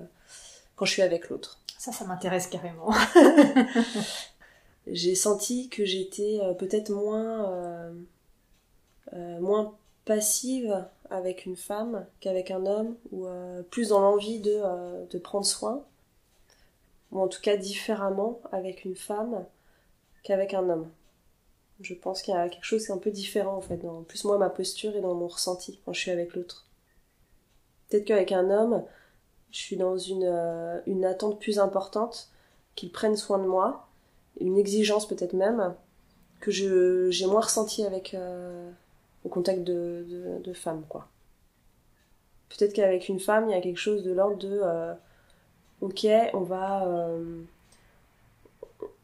quand 0.76 0.86
je 0.86 0.92
suis 0.92 1.02
avec 1.02 1.30
l'autre. 1.30 1.60
Ça, 1.78 1.92
ça 1.92 2.06
m'intéresse 2.06 2.48
carrément. 2.48 2.92
J'ai 4.88 5.16
senti 5.16 5.68
que 5.70 5.84
j'étais 5.84 6.40
euh, 6.44 6.54
peut-être 6.54 6.92
moins 6.92 7.52
euh, 9.14 9.40
moins 9.40 9.76
passive 10.06 10.86
avec 11.10 11.46
une 11.46 11.56
femme 11.56 12.06
qu'avec 12.20 12.52
un 12.52 12.66
homme, 12.66 12.96
ou 13.12 13.28
euh, 13.28 13.62
plus 13.64 13.90
dans 13.90 14.00
l'envie 14.00 14.40
de, 14.40 14.60
euh, 14.64 15.06
de 15.06 15.18
prendre 15.18 15.46
soin, 15.46 15.84
ou 17.12 17.20
en 17.20 17.28
tout 17.28 17.42
cas 17.42 17.58
différemment 17.58 18.42
avec 18.52 18.86
une 18.86 18.96
femme 18.96 19.46
qu'avec 20.24 20.54
un 20.54 20.70
homme. 20.70 20.90
Je 21.82 21.94
pense 21.94 22.22
qu'il 22.22 22.34
y 22.34 22.38
a 22.38 22.50
quelque 22.50 22.64
chose 22.64 22.86
qui 22.86 22.92
est 22.92 22.96
un 22.96 23.00
peu 23.00 23.12
différent 23.12 23.58
en 23.58 23.62
fait, 23.62 23.78
dans 23.78 24.04
plus 24.04 24.24
moi 24.24 24.38
ma 24.38 24.50
posture 24.50 24.96
et 24.96 25.02
dans 25.02 25.14
mon 25.14 25.28
ressenti 25.28 25.80
quand 25.86 25.94
je 25.94 26.00
suis 26.00 26.12
avec 26.12 26.34
l'autre. 26.34 26.66
Peut-être 27.90 28.06
qu'avec 28.06 28.32
un 28.32 28.50
homme, 28.50 28.84
je 29.52 29.60
suis 29.60 29.78
dans 29.78 29.98
une, 29.98 30.24
euh, 30.26 30.80
une 30.86 31.06
attente 31.06 31.40
plus 31.40 31.60
importante, 31.60 32.30
qu'il 32.76 32.92
prenne 32.92 33.16
soin 33.16 33.38
de 33.40 33.46
moi, 33.46 33.88
une 34.40 34.58
exigence 34.58 35.08
peut-être 35.08 35.34
même, 35.34 35.76
que 36.42 36.52
j'ai 36.52 37.26
moins 37.26 37.42
ressenti 37.42 37.86
avec, 37.86 38.16
au 39.26 39.30
contact 39.30 39.64
de, 39.64 40.06
de, 40.08 40.44
de 40.44 40.54
femmes, 40.54 40.84
quoi. 40.88 41.08
Peut-être 42.50 42.74
qu'avec 42.74 43.10
une 43.10 43.20
femme, 43.20 43.50
il 43.50 43.52
y 43.52 43.56
a 43.56 43.62
quelque 43.62 43.80
chose 43.80 44.04
de 44.04 44.12
l'ordre 44.12 44.38
de 44.38 44.60
euh, 44.64 44.94
ok, 45.82 46.08
on 46.34 46.42
va 46.42 46.88
euh, 46.88 47.42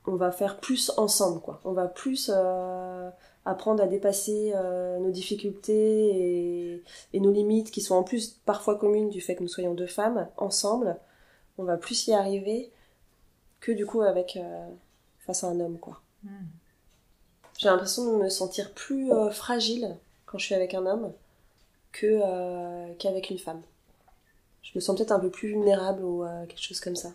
on 0.05 0.15
va 0.15 0.31
faire 0.31 0.59
plus 0.59 0.91
ensemble, 0.97 1.41
quoi. 1.41 1.59
On 1.65 1.73
va 1.73 1.87
plus 1.87 2.31
euh, 2.33 3.09
apprendre 3.45 3.83
à 3.83 3.87
dépasser 3.87 4.53
nos 4.99 5.11
difficultés 5.11 6.73
et, 6.73 6.83
et 7.13 7.19
nos 7.19 7.31
limites 7.31 7.71
qui 7.71 7.81
sont 7.81 7.95
en 7.95 8.03
plus 8.03 8.39
parfois 8.45 8.77
communes 8.77 9.09
du 9.09 9.21
fait 9.21 9.35
que 9.35 9.41
nous 9.41 9.49
soyons 9.49 9.73
deux 9.73 9.87
femmes 9.87 10.27
ensemble. 10.37 10.97
On 11.57 11.63
va 11.63 11.77
plus 11.77 12.07
y 12.07 12.13
arriver 12.13 12.71
que 13.59 13.71
du 13.71 13.85
coup 13.85 14.01
avec 14.01 14.39
face 15.19 15.43
à 15.43 15.47
un 15.47 15.59
homme, 15.59 15.79
quoi. 15.79 16.01
J'ai 17.61 17.69
l'impression 17.69 18.17
de 18.17 18.23
me 18.23 18.29
sentir 18.29 18.71
plus 18.73 19.13
euh, 19.13 19.29
fragile 19.29 19.95
quand 20.31 20.37
je 20.37 20.45
suis 20.45 20.55
avec 20.55 20.73
un 20.73 20.85
homme 20.85 21.11
que 21.91 22.07
euh, 22.23 22.93
qu'avec 22.97 23.29
une 23.29 23.39
femme. 23.39 23.61
Je 24.63 24.71
me 24.75 24.79
sens 24.79 24.95
peut-être 24.95 25.11
un 25.11 25.19
peu 25.19 25.29
plus 25.29 25.49
vulnérable 25.49 26.03
ou 26.03 26.23
euh, 26.23 26.45
quelque 26.45 26.61
chose 26.61 26.79
comme 26.79 26.95
ça. 26.95 27.11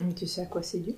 Mais 0.00 0.12
tu 0.12 0.26
sais 0.26 0.42
à 0.42 0.46
quoi 0.46 0.62
c'est 0.62 0.80
dû? 0.80 0.96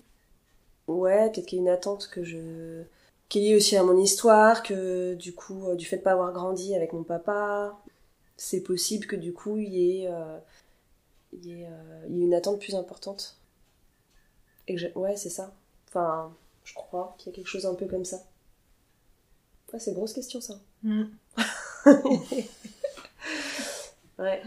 Ouais, 0.87 1.31
peut-être 1.31 1.47
qu'il 1.47 1.59
y 1.59 1.61
a 1.61 1.65
une 1.65 1.69
attente 1.69 2.09
que 2.09 2.25
je 2.25 2.83
qui 3.29 3.39
est 3.39 3.43
liée 3.43 3.57
aussi 3.57 3.77
à 3.77 3.85
mon 3.85 3.97
histoire, 3.97 4.63
que 4.63 5.15
du 5.15 5.35
coup, 5.35 5.67
euh, 5.67 5.77
du 5.77 5.85
fait 5.85 5.99
de 5.99 6.03
pas 6.03 6.13
avoir 6.13 6.33
grandi 6.33 6.75
avec 6.75 6.93
mon 6.93 7.05
papa, 7.05 7.79
c'est 8.37 8.63
possible 8.63 9.07
que 9.07 9.15
du 9.15 9.33
coup, 9.33 9.59
il 9.59 9.69
y 9.69 10.01
ait, 10.03 10.09
euh, 10.11 10.39
il 11.33 11.47
y 11.47 11.53
ait, 11.63 11.69
il 12.09 12.17
y 12.17 12.23
ait 12.23 12.25
une 12.25 12.35
attente 12.35 12.59
plus 12.59 12.75
importante. 12.75 13.37
Et 14.67 14.75
que 14.75 14.99
ouais, 14.99 15.17
c'est 15.17 15.31
ça. 15.31 15.53
Enfin, 15.89 16.35
je 16.65 16.75
crois 16.75 17.15
qu'il 17.19 17.31
y 17.31 17.35
a 17.35 17.37
quelque 17.37 17.49
chose 17.49 17.67
un 17.67 17.75
peu 17.75 17.87
comme 17.87 18.05
ça. 18.05 18.21
Ouais, 19.73 19.79
c'est 19.79 19.91
une 19.91 19.97
grosse 19.97 20.13
question 20.13 20.41
ça. 20.41 20.55
Ouais. 24.19 24.43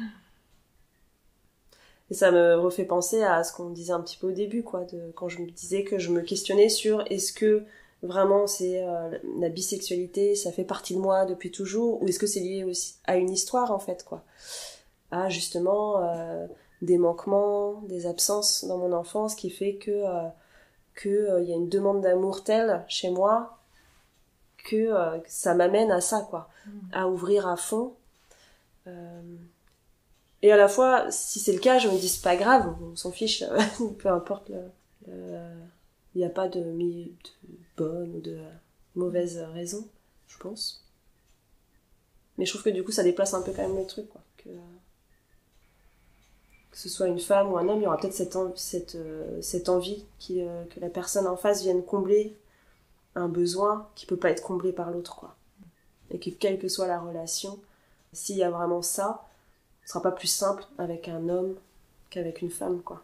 Et 2.12 2.14
ça 2.14 2.30
me 2.30 2.56
refait 2.60 2.86
penser 2.86 3.24
à 3.24 3.44
ce 3.44 3.52
qu'on 3.52 3.72
disait 3.72 3.94
un 3.94 4.02
petit 4.02 4.18
peu 4.18 4.28
au 4.28 4.32
début, 4.32 4.62
quoi, 4.62 4.84
de, 4.86 5.12
quand 5.16 5.30
je 5.30 5.42
me 5.42 5.50
disais 5.50 5.84
que 5.84 5.98
je 5.98 6.12
me 6.12 6.22
questionnais 6.22 6.70
sur 6.70 7.04
est-ce 7.10 7.34
que 7.34 7.64
vraiment 8.04 8.46
c'est 8.46 8.84
euh, 8.86 9.18
la 9.40 9.50
bisexualité, 9.50 10.36
ça 10.36 10.52
fait 10.52 10.64
partie 10.64 10.94
de 10.94 11.00
moi 11.00 11.26
depuis 11.26 11.50
toujours, 11.50 12.04
ou 12.04 12.08
est-ce 12.08 12.20
que 12.20 12.28
c'est 12.28 12.42
lié 12.42 12.64
aussi 12.64 12.98
à 13.06 13.16
une 13.16 13.32
histoire 13.32 13.72
en 13.72 13.80
fait, 13.80 14.04
quoi. 14.04 14.24
À 15.10 15.30
justement 15.30 16.04
euh, 16.04 16.46
des 16.84 16.98
manquements, 16.98 17.82
des 17.88 18.06
absences 18.06 18.66
dans 18.66 18.78
mon 18.78 18.92
enfance 18.92 19.36
qui 19.36 19.50
fait 19.50 19.76
que 19.76 19.92
euh, 19.92 20.28
que 20.94 21.10
euh, 21.10 21.42
il 21.42 21.50
y 21.50 21.54
a 21.54 21.56
une 21.56 21.70
demande 21.70 22.02
d'amour 22.02 22.44
telle 22.44 22.84
chez 22.88 23.10
moi 23.10 23.58
que 24.64 24.76
euh, 24.76 25.20
ça 25.28 25.54
m'amène 25.54 25.92
à 25.92 26.02
ça, 26.02 26.22
quoi, 26.30 26.50
à 26.94 27.08
ouvrir 27.08 27.48
à 27.48 27.58
fond. 27.58 27.94
Euh, 28.88 29.22
et 30.42 30.52
à 30.52 30.58
la 30.58 30.68
fois, 30.68 31.10
si 31.12 31.40
c'est 31.40 31.54
le 31.54 31.60
cas, 31.60 31.80
je 31.80 31.88
me 31.88 31.98
dis 31.98 32.10
c'est 32.10 32.22
pas 32.24 32.36
grave, 32.36 32.76
on 32.82 32.96
s'en 32.96 33.12
fiche, 33.12 33.44
peu 34.00 34.10
importe 34.10 34.52
Il 35.08 36.20
n'y 36.20 36.26
a 36.26 36.30
pas 36.30 36.48
de, 36.48 36.60
mi- 36.62 37.12
de 37.44 37.50
bonne 37.78 38.16
ou 38.16 38.20
de 38.22 38.38
mauvaise 38.96 39.38
raison, 39.54 39.88
je 40.28 40.38
pense. 40.38 40.84
Mais 42.38 42.46
je 42.46 42.52
trouve 42.52 42.64
que 42.64 42.70
du 42.70 42.84
coup, 42.84 42.92
ça 42.92 43.04
déplace 43.04 43.34
un 43.34 43.42
peu 43.42 43.52
quand 43.52 43.68
même 43.68 43.78
le 43.78 43.86
truc, 43.86 44.10
quoi. 44.10 44.22
Que, 44.38 44.50
que 46.72 46.78
ce 46.78 46.90
soit 46.90 47.08
une 47.08 47.20
femme 47.20 47.52
ou 47.52 47.58
un 47.58 47.68
homme, 47.70 47.80
il 47.80 47.84
y 47.84 47.88
aura 47.88 47.98
peut-être 47.98 48.14
cette, 48.14 48.36
en- 48.36 48.56
cette, 48.56 48.96
euh, 48.96 49.42
cette 49.42 49.70
envie 49.70 50.06
qui, 50.20 50.42
euh, 50.42 50.64
que 50.66 50.80
la 50.80 50.90
personne 50.90 51.28
en 51.28 51.38
face 51.38 51.62
vienne 51.64 51.84
combler 51.84 52.36
un 53.16 53.28
besoin 53.28 53.88
qui 53.96 54.06
peut 54.06 54.18
pas 54.18 54.32
être 54.32 54.44
comblé 54.44 54.72
par 54.72 54.92
l'autre, 54.92 55.16
quoi. 55.16 55.36
Et 56.12 56.20
que 56.20 56.30
quelle 56.30 56.60
que 56.60 56.68
soit 56.68 56.88
la 56.88 57.00
relation, 57.00 57.60
s'il 58.12 58.38
y 58.38 58.44
a 58.44 58.52
vraiment 58.52 58.82
ça, 58.82 59.28
ce 59.84 59.90
sera 59.90 60.02
pas 60.02 60.12
plus 60.12 60.28
simple 60.28 60.64
avec 60.78 61.08
un 61.08 61.30
homme 61.30 61.56
qu'avec 62.10 62.42
une 62.42 62.52
femme, 62.52 62.82
quoi. 62.82 63.02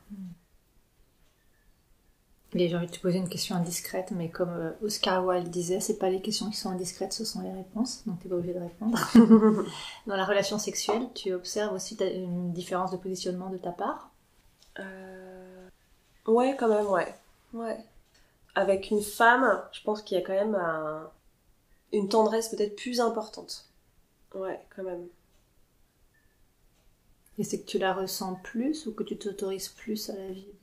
Et 2.56 2.67
j'ai 2.67 2.76
envie 2.76 2.88
de 2.88 2.91
te 2.91 3.00
poser 3.00 3.19
une 3.19 3.30
question 3.30 3.56
indiscrète, 3.56 4.12
mais 4.12 4.30
comme 4.30 4.50
euh, 4.50 4.72
Oscar 4.82 5.24
Wilde 5.24 5.50
disait, 5.50 5.80
c'est 5.80 6.00
pas 6.00 6.10
les 6.10 6.19
questions 6.19 6.50
qui 6.50 6.58
sont 6.58 6.69
indiscrètes, 6.69 7.13
ce 7.13 7.24
sont 7.24 7.41
les 7.41 7.52
réponses, 7.52 8.02
donc 8.08 8.19
t'es 8.19 8.30
pas 8.30 8.36
obligé 8.36 8.56
de 8.56 8.60
répondre. 8.60 8.98
Dans 10.08 10.15
la 10.15 10.26
relation 10.26 10.58
sexuelle, 10.58 11.08
tu 11.13 11.32
observes 11.34 11.76
aussi 11.76 11.95
une 12.02 12.52
différence 12.52 12.91
de 12.91 12.98
positionnement 12.98 13.52
de 13.52 13.58
ta 13.58 13.72
part? 13.72 14.10
Euh... 14.80 15.69
Ouais, 16.26 16.56
quand 16.60 16.69
même, 16.69 16.88
ouais. 16.88 17.13
Ouais. 17.54 17.78
Avec 18.56 18.92
une 18.92 19.02
femme, 19.02 19.64
je 19.72 19.82
pense 19.82 20.02
qu'il 20.02 20.18
y 20.18 20.22
a 20.22 20.24
quand 20.24 20.34
même 20.34 20.56
un- 20.56 21.10
une 21.94 22.10
tendresse 22.10 22.50
peut-être 22.50 22.76
plus 22.76 23.00
importante. 23.02 23.70
Ouais, 24.34 24.60
quand 24.76 24.84
même. 24.84 25.08
Et 27.40 27.44
c'est 27.44 27.60
que 27.62 27.66
tu 27.66 27.80
la 27.80 27.94
ressens 27.94 28.36
plus 28.44 28.86
ou 28.86 28.92
que 28.94 29.04
tu 29.04 29.18
t'autorises 29.18 29.70
plus 29.70 30.10
à 30.10 30.16
la 30.16 30.28
vivre? 30.28 30.54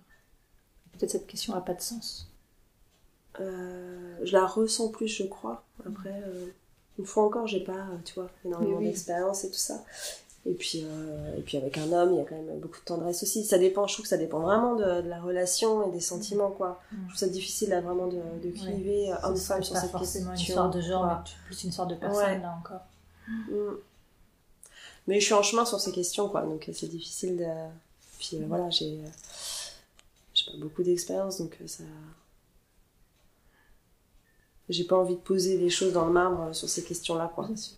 Peut-être 0.92 1.11
cette 1.11 1.27
question 1.27 1.55
a 1.55 1.61
pas 1.61 1.75
de 1.75 1.81
sens. 1.81 2.29
Euh, 3.40 4.16
je 4.22 4.33
la 4.33 4.46
ressens 4.46 4.88
plus, 4.88 5.09
je 5.09 5.25
crois. 5.25 5.64
Après, 5.87 6.22
euh, 6.27 6.46
une 6.99 7.07
fois 7.07 7.25
encore, 7.25 7.46
j'ai 7.46 7.62
pas, 7.62 7.72
euh, 7.72 7.99
tu 8.05 8.14
vois, 8.14 8.31
énormément 8.44 8.79
oui. 8.79 8.87
d'expérience 8.87 9.44
et 9.44 9.51
tout 9.51 9.59
ça. 9.59 9.85
Et 10.48 10.54
puis, 10.54 10.85
euh, 10.85 11.37
et 11.37 11.40
puis 11.42 11.56
avec 11.56 11.76
un 11.76 11.90
homme, 11.92 12.12
il 12.12 12.18
y 12.18 12.20
a 12.20 12.24
quand 12.24 12.37
même 12.40 12.61
beaucoup 12.61 12.78
de 12.78 12.85
tendresse 12.85 13.22
aussi. 13.24 13.44
Ça 13.44 13.59
dépend, 13.59 13.87
je 13.88 13.94
trouve 13.94 14.04
que 14.04 14.09
ça 14.09 14.16
dépend 14.16 14.38
vraiment 14.38 14.76
de, 14.76 15.02
de 15.02 15.09
la 15.09 15.20
relation 15.20 15.88
et 15.88 15.92
des 15.92 16.00
sentiments, 16.00 16.50
quoi. 16.52 16.80
Mm. 16.92 16.96
Je 16.96 17.09
trouve 17.09 17.18
ça 17.18 17.28
difficile 17.28 17.70
là, 17.70 17.80
vraiment 17.80 18.06
de, 18.06 18.20
de 18.42 18.50
cliver 18.52 19.12
euh, 19.12 19.16
homme-femme 19.24 19.61
C'est 19.62 19.64
sur 19.64 19.74
pas 19.74 19.80
cette 19.80 19.90
forcément 19.90 20.30
question. 20.30 20.54
une 20.54 20.61
sorte 20.62 20.76
de 20.76 20.80
genre, 20.82 21.04
mais 21.06 21.30
plus 21.46 21.64
une 21.64 21.72
sorte 21.72 21.90
de 21.90 21.96
personne 21.96 22.24
Ouais. 22.24 22.38
là 22.38 22.56
encore. 22.61 22.80
Mm. 23.28 23.76
Mais 25.09 25.18
je 25.20 25.24
suis 25.24 25.35
en 25.35 25.42
chemin 25.42 25.64
sur 25.64 25.80
ces 25.80 25.90
questions, 25.92 26.28
quoi. 26.28 26.42
Donc 26.42 26.68
euh, 26.68 26.72
c'est 26.72 26.87
difficile 26.88 27.37
de. 27.38 27.46
Puis 28.20 28.37
euh, 28.37 28.44
voilà, 28.46 28.70
j'ai. 28.70 29.00
J'ai 30.32 30.52
pas 30.52 30.59
beaucoup 30.59 30.82
d'expérience, 30.85 31.38
donc 31.38 31.59
ça. 31.66 31.82
J'ai 34.68 34.85
pas 34.85 34.96
envie 34.96 35.14
de 35.14 35.20
poser 35.20 35.56
les 35.59 35.70
choses 35.70 35.92
dans 35.92 36.06
le 36.06 36.12
marbre 36.12 36.54
sur 36.54 36.68
ces 36.68 36.82
questions-là, 36.85 37.30
quoi. 37.35 37.46
Bien 37.46 37.56
sûr. 37.56 37.76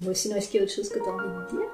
Bon, 0.00 0.14
sinon, 0.14 0.36
est-ce 0.36 0.48
qu'il 0.48 0.58
y 0.58 0.62
a 0.62 0.64
autre 0.64 0.72
chose 0.74 0.88
que 0.88 0.98
tu 0.98 1.08
as 1.08 1.12
envie 1.12 1.28
de 1.28 1.50
dire? 1.50 1.68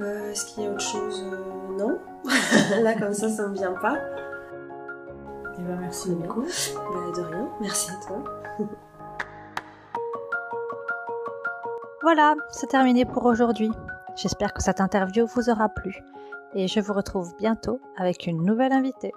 Euh, 0.00 0.32
Est-ce 0.32 0.46
qu'il 0.46 0.64
y 0.64 0.66
a 0.66 0.70
autre 0.70 0.80
chose? 0.80 1.22
Euh, 1.24 1.78
Non. 1.78 1.98
Là, 2.82 2.94
comme 2.98 3.14
ça, 3.14 3.28
ça 3.28 3.46
me 3.46 3.54
vient 3.54 3.74
pas. 3.74 3.96
Eh 5.56 5.62
ben, 5.62 5.76
merci 5.80 6.10
beaucoup. 6.10 6.42
Bah, 6.42 7.12
de 7.16 7.20
rien. 7.22 7.48
Merci 7.60 7.90
à 7.92 8.06
toi. 8.06 8.24
Voilà, 12.02 12.34
c'est 12.50 12.66
terminé 12.66 13.06
pour 13.06 13.24
aujourd'hui. 13.24 13.70
J'espère 14.14 14.52
que 14.52 14.62
cette 14.62 14.82
interview 14.82 15.24
vous 15.26 15.48
aura 15.48 15.70
plu 15.70 16.02
et 16.54 16.68
je 16.68 16.78
vous 16.80 16.92
retrouve 16.92 17.34
bientôt 17.38 17.80
avec 17.96 18.26
une 18.26 18.44
nouvelle 18.44 18.72
invitée. 18.72 19.12